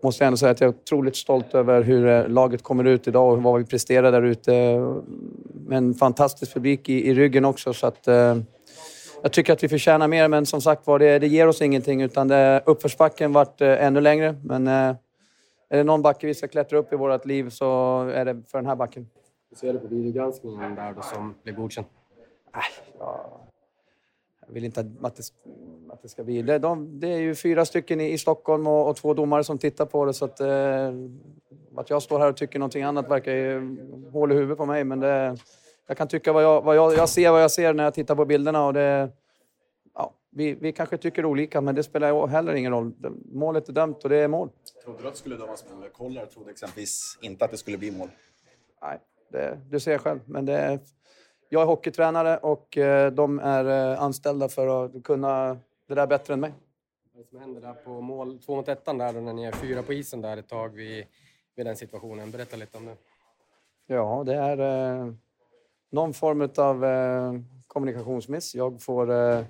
måste 0.02 0.24
jag 0.24 0.26
ändå 0.26 0.36
säga 0.36 0.50
att 0.50 0.60
jag 0.60 0.68
är 0.68 0.74
otroligt 0.74 1.16
stolt 1.16 1.54
över 1.54 1.82
hur 1.82 2.06
eh, 2.06 2.28
laget 2.28 2.62
kommer 2.62 2.84
ut 2.84 3.08
idag 3.08 3.32
och 3.32 3.42
vad 3.42 3.58
vi 3.58 3.64
presterar 3.64 4.12
där 4.12 4.22
ute. 4.22 4.52
Med 5.66 5.78
en 5.78 5.94
fantastisk 5.94 6.54
publik 6.54 6.88
i, 6.88 7.08
i 7.08 7.14
ryggen 7.14 7.44
också. 7.44 7.72
Så 7.72 7.86
att, 7.86 8.08
eh, 8.08 8.36
jag 9.22 9.32
tycker 9.32 9.52
att 9.52 9.62
vi 9.62 9.68
förtjänar 9.68 10.08
mer, 10.08 10.28
men 10.28 10.46
som 10.46 10.60
sagt 10.60 10.86
var, 10.86 10.98
det, 10.98 11.18
det 11.18 11.26
ger 11.26 11.46
oss 11.46 11.62
ingenting. 11.62 12.02
Utan 12.02 12.28
det, 12.28 12.62
uppförsbacken 12.66 13.32
vart 13.32 13.60
eh, 13.60 13.84
ännu 13.84 14.00
längre. 14.00 14.36
Men 14.44 14.66
eh, 14.66 14.96
är 15.70 15.76
det 15.76 15.84
någon 15.84 16.02
backe 16.02 16.26
vi 16.26 16.34
ska 16.34 16.48
klättra 16.48 16.78
upp 16.78 16.92
i 16.92 16.96
vårt 16.96 17.24
liv 17.24 17.50
så 17.50 18.00
är 18.14 18.24
det 18.24 18.42
för 18.50 18.58
den 18.58 18.66
här 18.66 18.76
backen. 18.76 19.08
Hur 19.50 19.56
ser 19.56 19.72
du 19.72 19.78
på 19.78 19.86
videogranskningen 19.86 20.74
där 20.74 20.92
då 20.92 21.02
som 21.02 21.34
blev 21.42 21.56
godkänd? 21.56 21.86
Jag 24.48 24.54
vill 24.54 24.64
inte 24.64 24.80
att 24.80 25.16
det, 25.16 25.22
att 25.88 26.02
det 26.02 26.08
ska 26.08 26.24
bli... 26.24 26.42
Det, 26.42 26.58
de, 26.58 27.00
det 27.00 27.08
är 27.08 27.18
ju 27.18 27.34
fyra 27.34 27.64
stycken 27.64 28.00
i, 28.00 28.12
i 28.12 28.18
Stockholm 28.18 28.66
och, 28.66 28.88
och 28.88 28.96
två 28.96 29.14
domare 29.14 29.44
som 29.44 29.58
tittar 29.58 29.86
på 29.86 30.04
det. 30.04 30.14
Så 30.14 30.24
att, 30.24 30.40
eh, 30.40 30.92
att 31.76 31.90
jag 31.90 32.02
står 32.02 32.18
här 32.18 32.28
och 32.28 32.36
tycker 32.36 32.58
någonting 32.58 32.82
annat 32.82 33.10
verkar 33.10 33.32
ju 33.32 33.76
hål 34.12 34.32
i 34.32 34.34
huvudet 34.34 34.58
på 34.58 34.66
mig. 34.66 34.84
Men 34.84 35.00
det, 35.00 35.36
jag 35.86 35.96
kan 35.96 36.08
tycka 36.08 36.32
vad 36.32 36.42
jag, 36.42 36.62
vad 36.62 36.76
jag, 36.76 36.94
jag 36.94 37.08
ser 37.08 37.30
vad 37.30 37.42
jag 37.42 37.50
ser 37.50 37.74
när 37.74 37.84
jag 37.84 37.94
tittar 37.94 38.14
på 38.14 38.24
bilderna. 38.24 38.66
Och 38.66 38.72
det, 38.72 39.10
ja, 39.94 40.14
vi, 40.30 40.54
vi 40.54 40.72
kanske 40.72 40.96
tycker 40.96 41.24
olika, 41.24 41.60
men 41.60 41.74
det 41.74 41.82
spelar 41.82 42.26
heller 42.26 42.54
ingen 42.54 42.72
roll. 42.72 42.92
Målet 43.32 43.68
är 43.68 43.72
dömt 43.72 44.04
och 44.04 44.10
det 44.10 44.16
är 44.16 44.28
mål. 44.28 44.50
Trodde 44.84 45.02
du 45.02 45.08
att 45.08 45.14
det 45.14 45.18
skulle 45.18 45.36
dömas 45.36 45.64
mål? 45.70 45.88
Kollare 45.92 46.26
trodde 46.26 46.50
exempelvis 46.50 47.18
inte 47.20 47.44
att 47.44 47.50
det 47.50 47.56
skulle 47.56 47.78
bli 47.78 47.90
mål. 47.90 48.08
Nej, 48.82 48.98
det, 49.32 49.60
du 49.70 49.80
ser 49.80 49.98
själv. 49.98 50.20
Men 50.24 50.46
det 50.46 50.80
jag 51.48 51.62
är 51.62 51.66
hockeytränare 51.66 52.36
och 52.36 52.76
eh, 52.76 53.12
de 53.12 53.38
är 53.38 53.92
eh, 53.92 54.02
anställda 54.02 54.48
för 54.48 54.84
att 54.84 55.02
kunna 55.04 55.58
det 55.88 55.94
där 55.94 56.06
bättre 56.06 56.34
än 56.34 56.40
mig. 56.40 56.52
Vad 57.12 57.26
som 57.26 57.38
händer 57.40 57.60
där 57.60 57.72
på 57.72 58.00
mål, 58.00 58.38
två 58.38 58.56
mot 58.56 58.68
ettan 58.68 58.98
där 58.98 59.12
då 59.12 59.20
när 59.20 59.32
ni 59.32 59.44
är 59.44 59.52
fyra 59.52 59.82
på 59.82 59.92
isen 59.92 60.20
där 60.20 60.36
ett 60.36 60.48
tag 60.48 60.68
vid, 60.68 61.04
vid 61.56 61.66
den 61.66 61.76
situationen? 61.76 62.30
Berätta 62.30 62.56
lite 62.56 62.78
om 62.78 62.86
det. 62.86 62.96
Ja, 63.86 64.22
det 64.26 64.34
är 64.34 64.58
eh, 64.58 65.12
någon 65.90 66.14
form 66.14 66.48
av 66.56 66.84
eh, 66.84 67.32
kommunikationsmiss. 67.66 68.54
Jag 68.54 68.82
får 68.82 69.10
eh, 69.10 69.44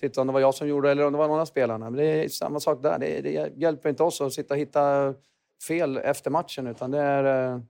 titta 0.00 0.20
om 0.20 0.26
det 0.26 0.32
var 0.32 0.40
jag 0.40 0.54
som 0.54 0.68
gjorde 0.68 0.88
det 0.88 0.92
eller 0.92 1.06
om 1.06 1.12
det 1.12 1.18
var 1.18 1.28
någon 1.28 1.40
av 1.40 1.44
spelarna. 1.44 1.90
Men 1.90 1.98
det 1.98 2.24
är 2.24 2.28
samma 2.28 2.60
sak 2.60 2.82
där. 2.82 2.98
Det, 2.98 3.20
det 3.20 3.52
hjälper 3.56 3.88
inte 3.88 4.02
oss 4.02 4.20
att 4.20 4.32
sitta 4.32 4.54
och 4.54 4.60
hitta 4.60 5.14
fel 5.68 5.96
efter 5.96 6.30
matchen 6.30 6.66
utan 6.66 6.90
det 6.90 7.00
är... 7.00 7.62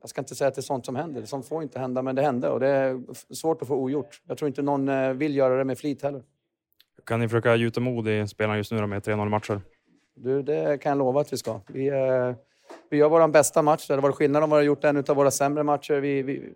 Jag 0.00 0.10
ska 0.10 0.20
inte 0.20 0.34
säga 0.34 0.48
att 0.48 0.54
det 0.54 0.60
är 0.60 0.62
sånt 0.62 0.86
som 0.86 0.96
händer. 0.96 1.24
Sånt 1.24 1.48
får 1.48 1.62
inte 1.62 1.78
hända, 1.78 2.02
men 2.02 2.16
det 2.16 2.22
hände 2.22 2.48
och 2.48 2.60
det 2.60 2.68
är 2.68 3.00
svårt 3.34 3.62
att 3.62 3.68
få 3.68 3.74
ogjort. 3.74 4.22
Jag 4.26 4.38
tror 4.38 4.48
inte 4.48 4.62
någon 4.62 4.88
eh, 4.88 5.12
vill 5.12 5.36
göra 5.36 5.58
det 5.58 5.64
med 5.64 5.78
flit 5.78 6.02
heller. 6.02 6.22
Kan 7.06 7.20
ni 7.20 7.28
försöka 7.28 7.56
gjuta 7.56 7.80
mod 7.80 8.08
i 8.08 8.26
spelarna 8.26 8.56
just 8.56 8.72
nu 8.72 8.86
med 8.86 9.02
3-0 9.02 9.28
matcher? 9.28 9.60
Du, 10.14 10.42
det 10.42 10.78
kan 10.82 10.90
jag 10.90 10.98
lova 10.98 11.20
att 11.20 11.32
vi 11.32 11.36
ska. 11.36 11.60
Vi, 11.66 11.88
eh, 11.88 12.34
vi 12.90 12.96
gör 12.96 13.08
vår 13.08 13.28
bästa 13.28 13.62
match. 13.62 13.86
Det 13.86 13.92
hade 13.92 14.02
varit 14.02 14.16
skillnad 14.16 14.42
om 14.42 14.50
vi 14.50 14.54
hade 14.54 14.66
gjort 14.66 14.84
en 14.84 14.96
av 14.96 15.16
våra 15.16 15.30
sämre 15.30 15.62
matcher. 15.62 15.94
Vi, 16.00 16.22
vi, 16.22 16.52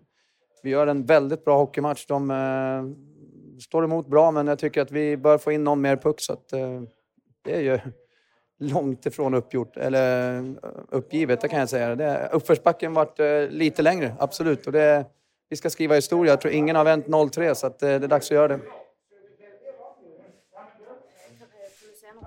vi 0.63 0.69
gör 0.69 0.87
en 0.87 1.05
väldigt 1.05 1.45
bra 1.45 1.57
hockeymatch. 1.57 2.05
De 2.05 2.31
eh, 2.31 3.59
står 3.61 3.83
emot 3.83 4.07
bra, 4.07 4.31
men 4.31 4.47
jag 4.47 4.59
tycker 4.59 4.81
att 4.81 4.91
vi 4.91 5.17
bör 5.17 5.37
få 5.37 5.51
in 5.51 5.63
någon 5.63 5.81
mer 5.81 5.95
puck. 5.95 6.21
Så 6.21 6.33
att, 6.33 6.53
eh, 6.53 6.81
det 7.41 7.55
är 7.55 7.61
ju 7.61 7.79
långt 8.57 9.05
ifrån 9.05 9.33
uppgjort, 9.33 9.77
eller 9.77 10.37
eh, 10.37 10.43
uppgivet, 10.89 11.41
det 11.41 11.47
kan 11.47 11.59
jag 11.59 11.69
säga. 11.69 11.95
Det, 11.95 12.29
uppförsbacken 12.31 12.93
varit 12.93 13.19
eh, 13.19 13.47
lite 13.49 13.81
längre, 13.81 14.15
absolut. 14.19 14.67
Och 14.67 14.71
det, 14.71 15.05
vi 15.49 15.55
ska 15.55 15.69
skriva 15.69 15.95
historia. 15.95 16.31
Jag 16.31 16.41
tror 16.41 16.53
ingen 16.53 16.75
har 16.75 16.83
vänt 16.83 17.07
0-3, 17.07 17.53
så 17.53 17.67
att, 17.67 17.83
eh, 17.83 17.87
det 17.87 17.93
är 17.95 17.99
dags 18.07 18.25
att 18.25 18.35
göra 18.35 18.47
det. 18.47 18.59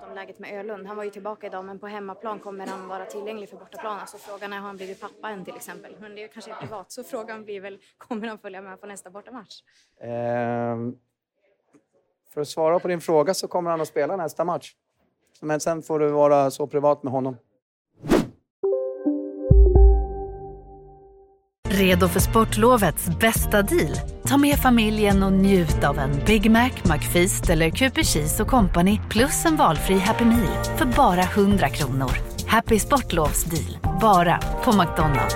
Om 0.09 0.15
läget 0.15 0.39
med 0.39 0.59
Ölund? 0.59 0.87
Han 0.87 0.97
var 0.97 1.03
ju 1.03 1.09
tillbaka 1.09 1.47
idag, 1.47 1.65
men 1.65 1.79
på 1.79 1.87
hemmaplan 1.87 2.39
kommer 2.39 2.67
han 2.67 2.87
vara 2.87 3.05
tillgänglig 3.05 3.49
för 3.49 3.57
bortaplan. 3.57 3.99
Alltså 3.99 4.17
frågan 4.17 4.53
är, 4.53 4.57
har 4.57 4.67
han 4.67 4.77
blivit 4.77 5.01
pappa 5.01 5.29
än 5.29 5.45
till 5.45 5.55
exempel? 5.55 5.95
Men 5.99 6.15
det 6.15 6.23
är 6.23 6.27
kanske 6.27 6.51
är 6.51 6.55
privat, 6.55 6.91
så 6.91 7.03
frågan 7.03 7.45
blir 7.45 7.61
väl, 7.61 7.79
kommer 7.97 8.27
han 8.27 8.37
följa 8.37 8.61
med 8.61 8.81
på 8.81 8.87
nästa 8.87 9.09
bortamatch? 9.09 9.61
Ehm, 10.01 10.95
för 12.33 12.41
att 12.41 12.47
svara 12.47 12.79
på 12.79 12.87
din 12.87 13.01
fråga 13.01 13.33
så 13.33 13.47
kommer 13.47 13.71
han 13.71 13.81
att 13.81 13.87
spela 13.87 14.15
nästa 14.15 14.45
match. 14.45 14.75
Men 15.41 15.59
sen 15.59 15.81
får 15.81 15.99
du 15.99 16.09
vara 16.09 16.51
så 16.51 16.67
privat 16.67 17.03
med 17.03 17.13
honom. 17.13 17.35
Redo 21.69 22.07
för 22.07 22.19
sportlovets 22.19 23.09
bästa 23.19 23.61
deal? 23.61 23.95
Ta 24.27 24.37
med 24.37 24.55
familjen 24.55 25.23
och 25.23 25.33
njut 25.33 25.83
av 25.83 25.99
en 25.99 26.11
Big 26.25 26.51
Mac, 26.51 26.69
McFeast 26.83 27.49
eller 27.49 27.69
Cooper 27.69 28.03
Cheese 28.03 28.43
och 28.43 28.49
Company 28.49 28.99
plus 29.09 29.45
en 29.45 29.55
valfri 29.55 29.97
Happy 29.97 30.25
Meal 30.25 30.63
för 30.77 30.85
bara 30.85 31.21
100 31.21 31.69
kronor. 31.69 32.11
Happy 32.47 32.79
Sportlovs 32.79 33.43
deal, 33.43 33.99
bara 34.01 34.39
på 34.63 34.71
McDonalds. 34.71 35.35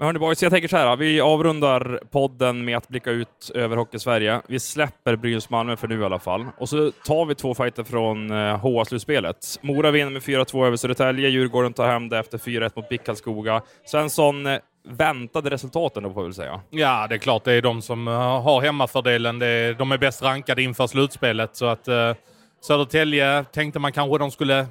Men 0.00 0.06
hörni 0.06 0.18
boys, 0.18 0.42
jag 0.42 0.52
tänker 0.52 0.68
så 0.68 0.76
här. 0.76 0.96
Vi 0.96 1.20
avrundar 1.20 2.00
podden 2.10 2.64
med 2.64 2.76
att 2.76 2.88
blicka 2.88 3.10
ut 3.10 3.50
över 3.54 3.76
Hockey-Sverige. 3.76 4.40
Vi 4.46 4.60
släpper 4.60 5.16
Brynäs-Malmö 5.16 5.76
för 5.76 5.88
nu 5.88 6.00
i 6.00 6.04
alla 6.04 6.18
fall. 6.18 6.46
Och 6.58 6.68
så 6.68 6.90
tar 6.90 7.24
vi 7.26 7.34
två 7.34 7.54
fighter 7.54 7.84
från 7.84 8.30
eh, 8.30 8.58
HA-slutspelet. 8.58 9.58
Mora 9.62 9.90
vinner 9.90 10.10
med 10.10 10.22
4-2 10.22 10.66
över 10.66 10.76
Södertälje. 10.76 11.28
Djurgården 11.28 11.72
tar 11.72 11.86
hem 11.86 12.08
det 12.08 12.18
efter 12.18 12.38
4-1 12.38 12.72
mot 12.74 12.88
BIK 12.88 13.04
Karlskoga. 13.04 13.62
Svensson, 13.84 14.46
eh, 14.46 14.58
väntade 14.88 15.50
resultaten 15.50 16.02
då 16.02 16.12
får 16.12 16.20
vi 16.20 16.26
väl 16.26 16.34
säga. 16.34 16.60
Ja, 16.70 17.06
det 17.08 17.14
är 17.14 17.18
klart 17.18 17.44
det 17.44 17.52
är 17.52 17.62
de 17.62 17.82
som 17.82 18.08
eh, 18.08 18.42
har 18.42 18.62
hemmafördelen. 18.62 19.38
Det 19.38 19.46
är, 19.46 19.74
de 19.74 19.92
är 19.92 19.98
bäst 19.98 20.22
rankade 20.22 20.62
inför 20.62 20.86
slutspelet. 20.86 21.56
Så 21.56 21.66
att 21.66 21.88
eh, 21.88 22.14
Södertälje 22.60 23.44
tänkte 23.52 23.78
man 23.78 23.92
kanske 23.92 24.18
de 24.18 24.30
skulle 24.30 24.66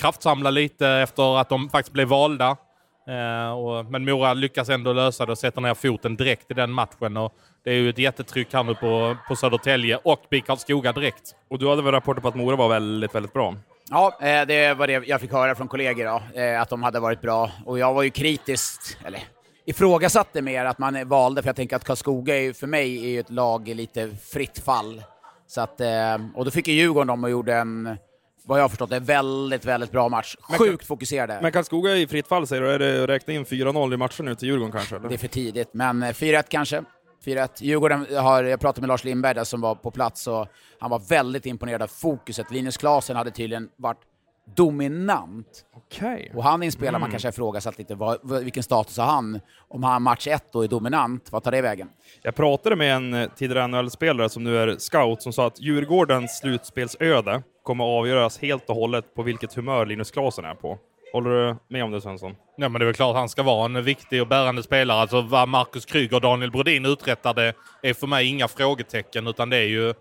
kraftsamla 0.00 0.50
lite 0.50 0.88
efter 0.88 1.38
att 1.40 1.48
de 1.48 1.70
faktiskt 1.70 1.92
blev 1.92 2.08
valda. 2.08 2.56
Eh, 3.08 3.50
och, 3.50 3.86
men 3.86 4.04
Mora 4.04 4.34
lyckas 4.34 4.68
ändå 4.68 4.92
lösa 4.92 5.26
det 5.26 5.32
och 5.32 5.38
sätter 5.38 5.60
ner 5.60 5.74
foten 5.74 6.16
direkt 6.16 6.50
i 6.50 6.54
den 6.54 6.72
matchen. 6.72 7.16
Och 7.16 7.34
det 7.64 7.70
är 7.70 7.74
ju 7.74 7.90
ett 7.90 7.98
jättetryck 7.98 8.52
här 8.52 8.64
nu 8.64 8.74
på, 8.74 9.16
på 9.28 9.36
Södertälje 9.36 9.98
och 10.04 10.20
BIK 10.30 10.46
Karlskoga 10.46 10.92
direkt. 10.92 11.34
Och 11.50 11.58
du 11.58 11.68
hade 11.68 11.82
väl 11.82 11.92
rapporter 11.92 12.22
på 12.22 12.28
att 12.28 12.34
Mora 12.34 12.56
var 12.56 12.68
väldigt, 12.68 13.14
väldigt 13.14 13.32
bra? 13.32 13.54
Ja, 13.90 14.18
eh, 14.20 14.46
det 14.46 14.74
var 14.74 14.86
det 14.86 14.92
jag 15.06 15.20
fick 15.20 15.32
höra 15.32 15.54
från 15.54 15.68
kollegor, 15.68 16.04
då, 16.04 16.40
eh, 16.40 16.60
att 16.60 16.68
de 16.68 16.82
hade 16.82 17.00
varit 17.00 17.20
bra. 17.20 17.50
Och 17.66 17.78
jag 17.78 17.94
var 17.94 18.02
ju 18.02 18.10
kritisk, 18.10 18.80
eller 19.04 19.20
ifrågasatte 19.64 20.42
mer 20.42 20.64
att 20.64 20.78
man 20.78 21.08
valde, 21.08 21.42
för 21.42 21.48
jag 21.48 21.56
tänker 21.56 21.76
att 21.76 21.84
Karlskoga 21.84 22.36
är, 22.36 22.52
för 22.52 22.66
mig 22.66 23.04
är 23.04 23.08
ju 23.08 23.20
ett 23.20 23.30
lag 23.30 23.68
i 23.68 23.74
lite 23.74 24.10
fritt 24.32 24.58
fall. 24.58 25.02
Så 25.46 25.60
att, 25.60 25.80
eh, 25.80 26.16
och 26.34 26.44
då 26.44 26.50
fick 26.50 26.68
ju 26.68 26.74
Djurgården 26.74 27.06
dem 27.06 27.24
och 27.24 27.30
gjorde 27.30 27.54
en, 27.54 27.98
vad 28.48 28.58
jag 28.58 28.64
har 28.64 28.68
förstått, 28.68 28.92
en 28.92 29.04
väldigt, 29.04 29.64
väldigt 29.64 29.92
bra 29.92 30.08
match. 30.08 30.36
Sjukt 30.40 30.86
fokuserade. 30.86 31.38
Men 31.42 31.52
Karlskoga 31.52 31.96
i 31.96 32.06
fritt 32.06 32.28
fall 32.28 32.46
säger 32.46 32.62
du, 32.62 32.70
är 32.70 32.78
det 32.78 33.06
räkna 33.06 33.34
in 33.34 33.44
4-0 33.44 33.94
i 33.94 33.96
matchen 33.96 34.24
nu 34.24 34.34
till 34.34 34.48
Djurgården 34.48 34.72
kanske? 34.72 34.96
Eller? 34.96 35.08
Det 35.08 35.14
är 35.14 35.18
för 35.18 35.28
tidigt, 35.28 35.68
men 35.72 36.02
4-1 36.02 36.44
kanske. 36.48 36.84
4-1. 37.24 37.48
Djurgården 37.60 38.06
har, 38.16 38.44
jag 38.44 38.60
pratade 38.60 38.80
med 38.80 38.88
Lars 38.88 39.04
Lindberg 39.04 39.34
där 39.34 39.44
som 39.44 39.60
var 39.60 39.74
på 39.74 39.90
plats 39.90 40.26
och 40.26 40.46
han 40.80 40.90
var 40.90 40.98
väldigt 40.98 41.46
imponerad 41.46 41.82
av 41.82 41.86
fokuset. 41.86 42.50
Linus 42.50 42.76
Klasen 42.76 43.16
hade 43.16 43.30
tydligen 43.30 43.68
varit 43.76 44.00
dominant. 44.54 45.64
Okay. 45.74 46.28
Och 46.34 46.44
han 46.44 46.62
är 46.62 46.66
en 46.66 46.72
spelare 46.72 46.88
Mm. 46.88 47.00
man 47.00 47.10
kanske 47.10 47.28
har 47.28 47.32
ifrågasatt 47.32 47.78
lite, 47.78 47.94
vad, 47.94 48.44
vilken 48.44 48.62
status 48.62 48.98
har 48.98 49.04
han? 49.04 49.40
Om 49.68 49.82
han 49.82 50.02
match 50.02 50.26
ett 50.26 50.52
då 50.52 50.64
är 50.64 50.68
dominant, 50.68 51.32
vad 51.32 51.42
tar 51.42 51.50
det 51.50 51.62
vägen? 51.62 51.88
Jag 52.22 52.34
pratade 52.34 52.76
med 52.76 52.96
en 52.96 53.14
eh, 53.14 53.28
tidigare 53.36 53.66
NHL-spelare 53.66 54.28
som 54.28 54.44
nu 54.44 54.58
är 54.58 54.76
scout 54.78 55.22
som 55.22 55.32
sa 55.32 55.46
att 55.46 55.60
Djurgårdens 55.60 56.38
slutspelsöde 56.38 57.42
kommer 57.62 57.84
att 57.84 58.00
avgöras 58.00 58.38
helt 58.38 58.68
och 58.70 58.76
hållet 58.76 59.14
på 59.14 59.22
vilket 59.22 59.54
humör 59.54 59.86
Linus 59.86 60.10
Klasen 60.10 60.44
är 60.44 60.54
på. 60.54 60.78
Håller 61.12 61.30
du 61.30 61.56
med 61.68 61.84
om 61.84 61.90
det 61.90 62.00
Svensson? 62.00 62.34
Ja, 62.56 62.68
men 62.68 62.78
det 62.78 62.84
är 62.84 62.86
väl 62.86 62.94
klart 62.94 63.10
att 63.10 63.16
han 63.16 63.28
ska 63.28 63.42
vara 63.42 63.64
en 63.64 63.84
viktig 63.84 64.20
och 64.22 64.28
bärande 64.28 64.62
spelare. 64.62 65.00
Alltså 65.00 65.20
vad 65.22 65.48
Marcus 65.48 65.84
Kryger 65.84 66.14
och 66.16 66.20
Daniel 66.20 66.50
Brodin 66.50 66.86
uträttade 66.86 67.54
är 67.82 67.94
för 67.94 68.06
mig 68.06 68.26
inga 68.26 68.48
frågetecken, 68.48 69.26
utan 69.26 69.50
det 69.50 69.56
är 69.56 69.68
ju, 69.68 69.94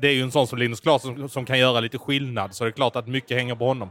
det 0.00 0.08
är 0.08 0.12
ju 0.12 0.22
en 0.22 0.30
sån 0.30 0.46
som 0.46 0.58
Linus 0.58 0.80
Klasen 0.80 1.16
som, 1.16 1.28
som 1.28 1.44
kan 1.44 1.58
göra 1.58 1.80
lite 1.80 1.98
skillnad. 1.98 2.54
Så 2.54 2.64
det 2.64 2.70
är 2.70 2.72
klart 2.72 2.96
att 2.96 3.08
mycket 3.08 3.36
hänger 3.36 3.54
på 3.54 3.66
honom. 3.66 3.90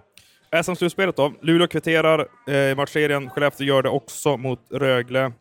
SM-slutspelet 0.63 1.15
då. 1.15 1.33
Luleå 1.41 1.67
kvitterar 1.67 2.27
eh, 2.47 2.55
i 2.55 2.75
matchserien. 2.75 3.29
Skellefteå 3.29 3.67
gör 3.67 3.83
det 3.83 3.89
också 3.89 4.37
mot 4.37 4.59
Rögle. 4.71 5.31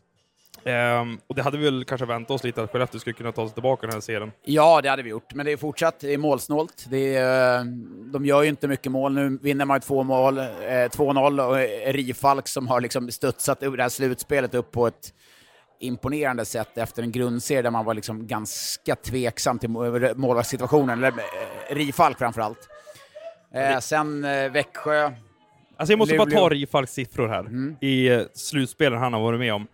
Ehm, 0.63 1.19
och 1.27 1.35
det 1.35 1.41
hade 1.41 1.57
vi 1.57 1.63
väl 1.63 1.85
kanske 1.85 2.05
väntat 2.05 2.31
oss 2.31 2.43
lite 2.43 2.63
att 2.63 2.71
Skellefteå 2.71 2.99
skulle 2.99 3.13
kunna 3.13 3.31
ta 3.31 3.47
sig 3.47 3.53
tillbaka 3.53 3.85
i 3.85 3.87
den 3.87 3.93
här 3.93 4.01
serien. 4.01 4.31
Ja, 4.45 4.81
det 4.81 4.89
hade 4.89 5.03
vi 5.03 5.09
gjort, 5.09 5.33
men 5.33 5.45
det 5.45 5.51
är 5.51 5.57
fortsatt 5.57 5.99
det 5.99 6.13
är 6.13 6.17
målsnålt. 6.17 6.85
Det 6.89 7.15
är, 7.15 7.59
eh, 7.59 7.65
de 8.13 8.25
gör 8.25 8.43
ju 8.43 8.49
inte 8.49 8.67
mycket 8.67 8.91
mål. 8.91 9.13
Nu 9.13 9.39
vinner 9.41 9.65
man 9.65 9.77
ju 9.77 9.81
två 9.81 10.03
mål, 10.03 10.37
eh, 10.37 10.43
2-0, 10.91 11.39
och 11.47 11.59
eh, 11.59 11.93
Rifalk 11.93 12.47
som 12.47 12.67
har 12.67 12.81
liksom 12.81 13.11
studsat 13.11 13.63
ur 13.63 13.77
det 13.77 13.83
här 13.83 13.89
slutspelet 13.89 14.53
upp 14.53 14.71
på 14.71 14.87
ett 14.87 15.13
imponerande 15.79 16.45
sätt 16.45 16.77
efter 16.77 17.03
en 17.03 17.11
grundserie 17.11 17.61
där 17.61 17.71
man 17.71 17.85
var 17.85 17.93
liksom 17.93 18.27
ganska 18.27 18.95
tveksam 18.95 19.59
till 19.59 19.69
må- 19.69 20.13
målvaktssituationen, 20.15 20.97
eller 21.03 21.07
eh, 21.69 21.75
Rifalk 21.75 22.17
framförallt. 22.17 22.69
Eh, 23.53 23.79
sen 23.79 24.23
eh, 24.23 24.51
Växjö, 24.51 25.11
Alltså 25.79 25.91
jag 25.91 25.97
måste 25.99 26.17
bara 26.17 26.25
Luleå. 26.25 26.39
ta 26.39 26.49
Rifalks 26.49 26.93
siffror 26.93 27.27
här 27.27 27.45
i 27.81 28.07
eh, 28.07 28.21
slutspelen 28.33 28.99
han 28.99 29.13
har 29.13 29.19
varit 29.21 29.39
med 29.39 29.53
om. 29.53 29.67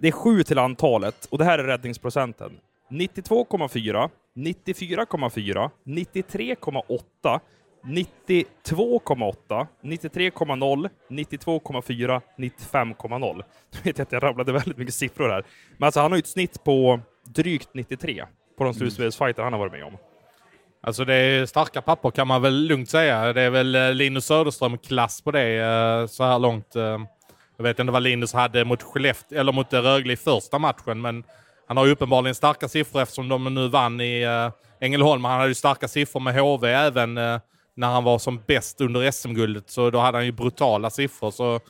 Det 0.00 0.08
är 0.08 0.12
sju 0.12 0.42
till 0.42 0.58
antalet 0.58 1.26
och 1.30 1.38
det 1.38 1.44
här 1.44 1.58
är 1.58 1.64
räddningsprocenten. 1.64 2.52
92,4, 2.90 4.10
94,4, 4.36 5.70
93,8, 5.84 7.40
92,8, 7.86 9.66
93,0, 9.82 10.88
92,4, 11.10 12.20
95,0 12.38 13.42
Nu 13.72 13.78
vet 13.82 13.98
jag 13.98 14.04
att 14.06 14.12
jag 14.12 14.22
rabblade 14.22 14.52
väldigt 14.52 14.76
mycket 14.76 14.94
siffror 14.94 15.28
här. 15.28 15.44
Men 15.78 15.86
alltså 15.86 16.00
han 16.00 16.12
har 16.12 16.16
ju 16.16 16.20
ett 16.20 16.26
snitt 16.26 16.64
på 16.64 17.00
drygt 17.26 17.68
93 17.74 18.24
på 18.58 18.64
de 18.64 18.74
slutspelsfighter 18.74 19.42
han 19.42 19.52
har 19.52 19.60
varit 19.60 19.72
med 19.72 19.84
om. 19.84 19.96
Alltså 20.82 21.04
det 21.04 21.14
är 21.14 21.46
starka 21.46 21.82
papper 21.82 22.10
kan 22.10 22.26
man 22.28 22.42
väl 22.42 22.54
lugnt 22.66 22.90
säga. 22.90 23.32
Det 23.32 23.42
är 23.42 23.50
väl 23.50 23.74
eh, 23.74 23.92
Linus 23.94 24.26
Söderström-klass 24.26 25.20
på 25.20 25.30
det 25.30 25.56
eh, 25.56 26.06
så 26.06 26.24
här 26.24 26.38
långt. 26.38 26.76
eh. 26.76 26.98
Jag 27.56 27.62
vet 27.64 27.78
inte 27.78 27.92
vad 27.92 28.02
Linus 28.02 28.32
hade 28.32 28.64
mot 28.64 28.82
Skellefteå, 28.82 29.40
eller 29.40 29.52
mot 29.52 29.72
Rögle 29.72 30.12
i 30.12 30.16
första 30.16 30.58
matchen, 30.58 31.00
men 31.00 31.24
han 31.66 31.76
har 31.76 31.86
ju 31.86 31.92
uppenbarligen 31.92 32.34
starka 32.34 32.68
siffror 32.68 33.02
eftersom 33.02 33.28
de 33.28 33.54
nu 33.54 33.68
vann 33.68 34.00
i 34.00 34.26
Ängelholm. 34.80 35.24
Han 35.24 35.36
hade 35.36 35.48
ju 35.48 35.54
starka 35.54 35.88
siffror 35.88 36.20
med 36.20 36.34
HV 36.34 36.68
även 36.68 37.18
när 37.74 37.88
han 37.88 38.04
var 38.04 38.18
som 38.18 38.40
bäst 38.46 38.80
under 38.80 39.10
SM-guldet, 39.10 39.70
så 39.70 39.90
då 39.90 39.98
hade 39.98 40.18
han 40.18 40.24
ju 40.24 40.32
brutala 40.32 40.90
siffror. 40.90 41.30
Så 41.30 41.60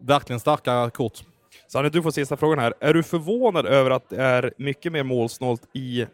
verkligen 0.00 0.40
starka 0.40 0.90
kort. 0.90 1.22
Sanne, 1.68 1.88
du 1.88 2.02
får 2.02 2.10
sista 2.10 2.36
frågan 2.36 2.58
här. 2.58 2.74
Är 2.80 2.94
du 2.94 3.02
förvånad 3.02 3.66
över 3.66 3.90
att 3.90 4.08
det 4.08 4.22
är 4.22 4.52
mycket 4.58 4.92
mer 4.92 5.02
målsnålt 5.02 5.62
i 5.74 6.06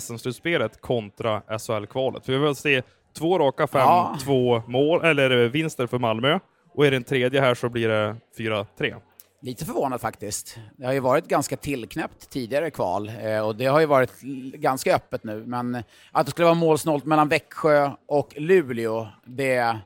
SM-slutspelet 0.00 0.80
kontra 0.80 1.42
SHL-kvalet? 1.58 2.24
För 2.24 2.32
vi 2.32 2.38
vill 2.38 2.54
se 2.54 2.82
två 3.18 3.38
raka 3.38 3.66
5-2 3.66 4.62
mål, 4.66 5.04
eller 5.04 5.48
vinster 5.48 5.86
för 5.86 5.98
Malmö, 5.98 6.38
och 6.74 6.86
är 6.86 6.90
det 6.90 6.96
en 6.96 7.04
tredje 7.04 7.40
här 7.40 7.54
så 7.54 7.68
blir 7.68 7.88
det 7.88 8.16
4-3. 8.38 9.00
Lite 9.44 9.64
förvånad 9.64 10.00
faktiskt. 10.00 10.58
Det 10.76 10.86
har 10.86 10.92
ju 10.92 11.00
varit 11.00 11.28
ganska 11.28 11.56
tillknäppt 11.56 12.30
tidigare 12.30 12.70
kval 12.70 13.10
eh, 13.22 13.46
och 13.46 13.56
det 13.56 13.66
har 13.66 13.80
ju 13.80 13.86
varit 13.86 14.20
ganska 14.54 14.96
öppet 14.96 15.24
nu. 15.24 15.44
Men 15.46 15.82
att 16.12 16.26
det 16.26 16.30
skulle 16.30 16.44
vara 16.44 16.54
målsnålt 16.54 17.04
mellan 17.04 17.28
Växjö 17.28 17.90
och 18.08 18.34
Luleå, 18.36 19.08
det, 19.24 19.78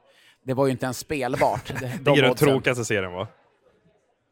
det 0.45 0.55
var 0.55 0.67
ju 0.67 0.73
inte 0.73 0.87
ens 0.87 0.99
spelbart. 0.99 1.73
De 2.01 2.15
Det 2.15 2.21
är 2.21 2.23
den 2.23 2.35
tråkigaste 2.35 2.85
serien 2.85 3.13
va? 3.13 3.29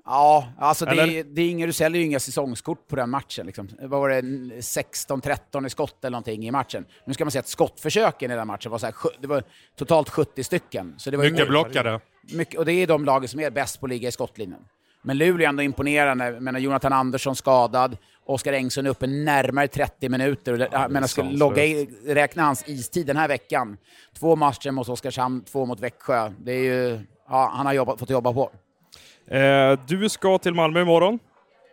Ja, 0.04 0.48
alltså 0.58 0.84
det, 0.84 1.22
det 1.22 1.42
är 1.42 1.50
inga, 1.50 1.66
du 1.66 1.72
säljer 1.72 2.00
ju 2.00 2.06
inga 2.06 2.20
säsongskort 2.20 2.88
på 2.88 2.96
den 2.96 3.10
matchen. 3.10 3.46
Liksom. 3.46 3.68
Vad 3.80 4.00
var 4.00 4.08
det, 4.08 4.20
16-13 4.20 5.66
i 5.66 5.70
skott 5.70 6.04
eller 6.04 6.10
någonting 6.10 6.46
i 6.46 6.50
matchen. 6.50 6.84
Nu 7.04 7.14
ska 7.14 7.24
man 7.24 7.30
säga 7.30 7.40
att 7.40 7.48
skottförsöken 7.48 8.30
i 8.30 8.34
den 8.34 8.46
matchen 8.46 8.70
var, 8.72 8.78
så 8.78 8.86
här, 8.86 8.94
det 9.20 9.26
var 9.26 9.42
totalt 9.76 10.08
70 10.10 10.44
stycken. 10.44 10.94
Så 10.98 11.10
det 11.10 11.16
var 11.16 11.24
Mycket 11.24 11.48
blockade. 11.48 12.00
mycket, 12.32 12.58
och 12.58 12.64
det 12.64 12.72
är 12.72 12.86
de 12.86 13.04
lagen 13.04 13.28
som 13.28 13.40
är 13.40 13.50
bäst 13.50 13.80
på 13.80 13.86
att 13.86 13.90
ligga 13.90 14.08
i 14.08 14.12
skottlinjen. 14.12 14.60
Men 15.06 15.18
Luleå 15.18 15.44
är 15.44 15.48
ändå 15.48 15.62
imponerande. 15.62 16.40
Men 16.40 16.62
Jonathan 16.62 16.92
Andersson 16.92 17.36
skadad, 17.36 17.96
Oskar 18.24 18.52
Engsson 18.52 18.86
är 18.86 18.90
uppe 18.90 19.06
närmare 19.06 19.68
30 19.68 20.08
minuter. 20.08 20.52
Är 20.52 20.88
men 20.88 21.02
jag 21.02 21.10
skulle 21.10 21.26
sanslöst. 21.26 21.40
logga 21.40 21.64
i, 21.64 21.88
räkna 22.06 22.42
hans 22.42 22.68
istid 22.68 23.06
den 23.06 23.16
här 23.16 23.28
veckan. 23.28 23.76
Två 24.18 24.36
matcher 24.36 24.70
mot 24.70 24.88
Oskarshamn, 24.88 25.44
två 25.44 25.66
mot 25.66 25.80
Växjö. 25.80 26.32
Det 26.38 26.52
är 26.52 26.62
ju, 26.64 27.00
ja, 27.28 27.50
han 27.54 27.66
har 27.66 27.72
jobbat, 27.72 27.98
fått 27.98 28.10
jobba 28.10 28.32
på. 28.32 28.50
Eh, 29.34 29.78
du 29.88 30.08
ska 30.08 30.38
till 30.38 30.54
Malmö 30.54 30.82
imorgon. 30.82 31.18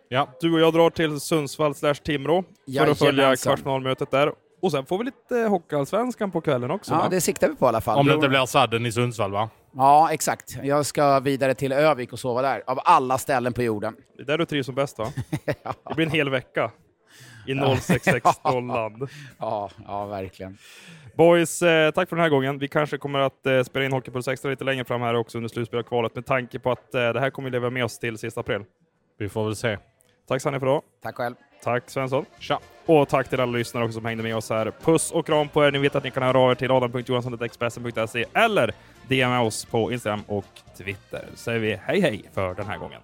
Ja. 0.08 0.28
Du 0.40 0.52
och 0.52 0.60
jag 0.60 0.72
drar 0.72 0.90
till 0.90 1.20
Sundsvall 1.20 1.74
slash 1.74 1.94
Timrå 1.94 2.44
för 2.78 2.90
att 2.90 2.98
följa 2.98 3.36
kvartsfinalmötet 3.36 4.10
där. 4.10 4.32
Och 4.62 4.70
sen 4.70 4.86
får 4.86 4.98
vi 4.98 5.04
lite 5.04 5.34
Hockeyallsvenskan 5.48 6.30
på 6.30 6.40
kvällen 6.40 6.70
också 6.70 6.92
Ja, 6.92 6.98
va? 6.98 7.08
det 7.10 7.20
siktar 7.20 7.48
vi 7.48 7.54
på 7.54 7.66
i 7.66 7.68
alla 7.68 7.80
fall. 7.80 7.98
Om 7.98 8.06
det 8.06 8.14
inte 8.14 8.28
blir 8.28 8.46
sadden 8.46 8.86
i 8.86 8.92
Sundsvall 8.92 9.32
va? 9.32 9.50
Ja, 9.76 10.12
exakt. 10.12 10.58
Jag 10.62 10.86
ska 10.86 11.20
vidare 11.20 11.54
till 11.54 11.72
Övik 11.72 12.12
och 12.12 12.18
sova 12.18 12.42
där, 12.42 12.62
av 12.66 12.80
alla 12.84 13.18
ställen 13.18 13.52
på 13.52 13.62
jorden. 13.62 13.96
Det 14.16 14.22
är 14.22 14.26
där 14.26 14.38
du 14.38 14.44
trivs 14.44 14.66
som 14.66 14.74
bäst 14.74 14.98
va? 14.98 15.12
Det 15.88 15.94
blir 15.94 16.06
en 16.06 16.12
hel 16.12 16.30
vecka 16.30 16.70
i 17.46 17.54
0660-land. 17.54 19.08
Ja, 19.38 19.70
ja, 19.86 20.06
verkligen. 20.06 20.58
Boys, 21.16 21.62
eh, 21.62 21.90
tack 21.90 22.08
för 22.08 22.16
den 22.16 22.22
här 22.22 22.30
gången. 22.30 22.58
Vi 22.58 22.68
kanske 22.68 22.98
kommer 22.98 23.18
att 23.18 23.46
eh, 23.46 23.62
spela 23.62 23.84
in 23.84 23.92
Hockeypuls 23.92 24.28
Extra 24.28 24.50
lite 24.50 24.64
längre 24.64 24.84
fram 24.84 25.00
här 25.00 25.14
också 25.14 25.38
under 25.38 25.48
slutspelarkvalet 25.48 26.14
med 26.14 26.26
tanke 26.26 26.58
på 26.58 26.70
att 26.72 26.94
eh, 26.94 27.12
det 27.12 27.20
här 27.20 27.30
kommer 27.30 27.48
att 27.48 27.52
leva 27.52 27.70
med 27.70 27.84
oss 27.84 27.98
till 27.98 28.18
sista 28.18 28.40
april. 28.40 28.64
Vi 29.18 29.28
får 29.28 29.44
väl 29.44 29.56
se. 29.56 29.78
Tack 30.28 30.42
Sanne 30.42 30.60
för 30.60 30.66
idag. 30.66 30.82
Tack 31.02 31.16
själv. 31.16 31.34
Tack 31.62 31.90
Svensson. 31.90 32.24
Tja. 32.38 32.60
Och 32.86 33.08
tack 33.08 33.28
till 33.28 33.40
alla 33.40 33.52
lyssnare 33.52 33.84
också 33.84 33.94
som 33.94 34.04
hängde 34.04 34.22
med 34.22 34.36
oss 34.36 34.50
här. 34.50 34.72
Puss 34.84 35.12
och 35.12 35.26
kram 35.26 35.48
på 35.48 35.64
er. 35.64 35.70
Ni 35.72 35.78
vet 35.78 35.94
att 35.94 36.04
ni 36.04 36.10
kan 36.10 36.22
höra 36.22 36.38
av 36.38 36.50
er 36.50 36.54
till 36.54 36.70
adam.johansson.expressen.se 36.70 38.24
eller 38.34 38.74
DMa 39.08 39.40
oss 39.40 39.64
på 39.64 39.92
Instagram 39.92 40.22
och 40.26 40.46
Twitter. 40.78 41.24
Så 41.34 41.36
säger 41.36 41.60
vi 41.60 41.78
hej 41.84 42.00
hej 42.00 42.24
för 42.34 42.54
den 42.54 42.66
här 42.66 42.78
gången. 42.78 43.00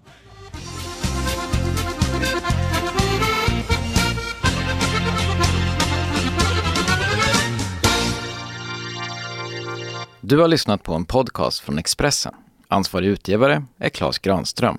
Du 10.20 10.38
har 10.38 10.48
lyssnat 10.48 10.82
på 10.82 10.94
en 10.94 11.04
podcast 11.04 11.60
från 11.60 11.78
Expressen. 11.78 12.34
Ansvarig 12.68 13.08
utgivare 13.08 13.64
är 13.78 13.88
Klas 13.88 14.18
Granström. 14.18 14.78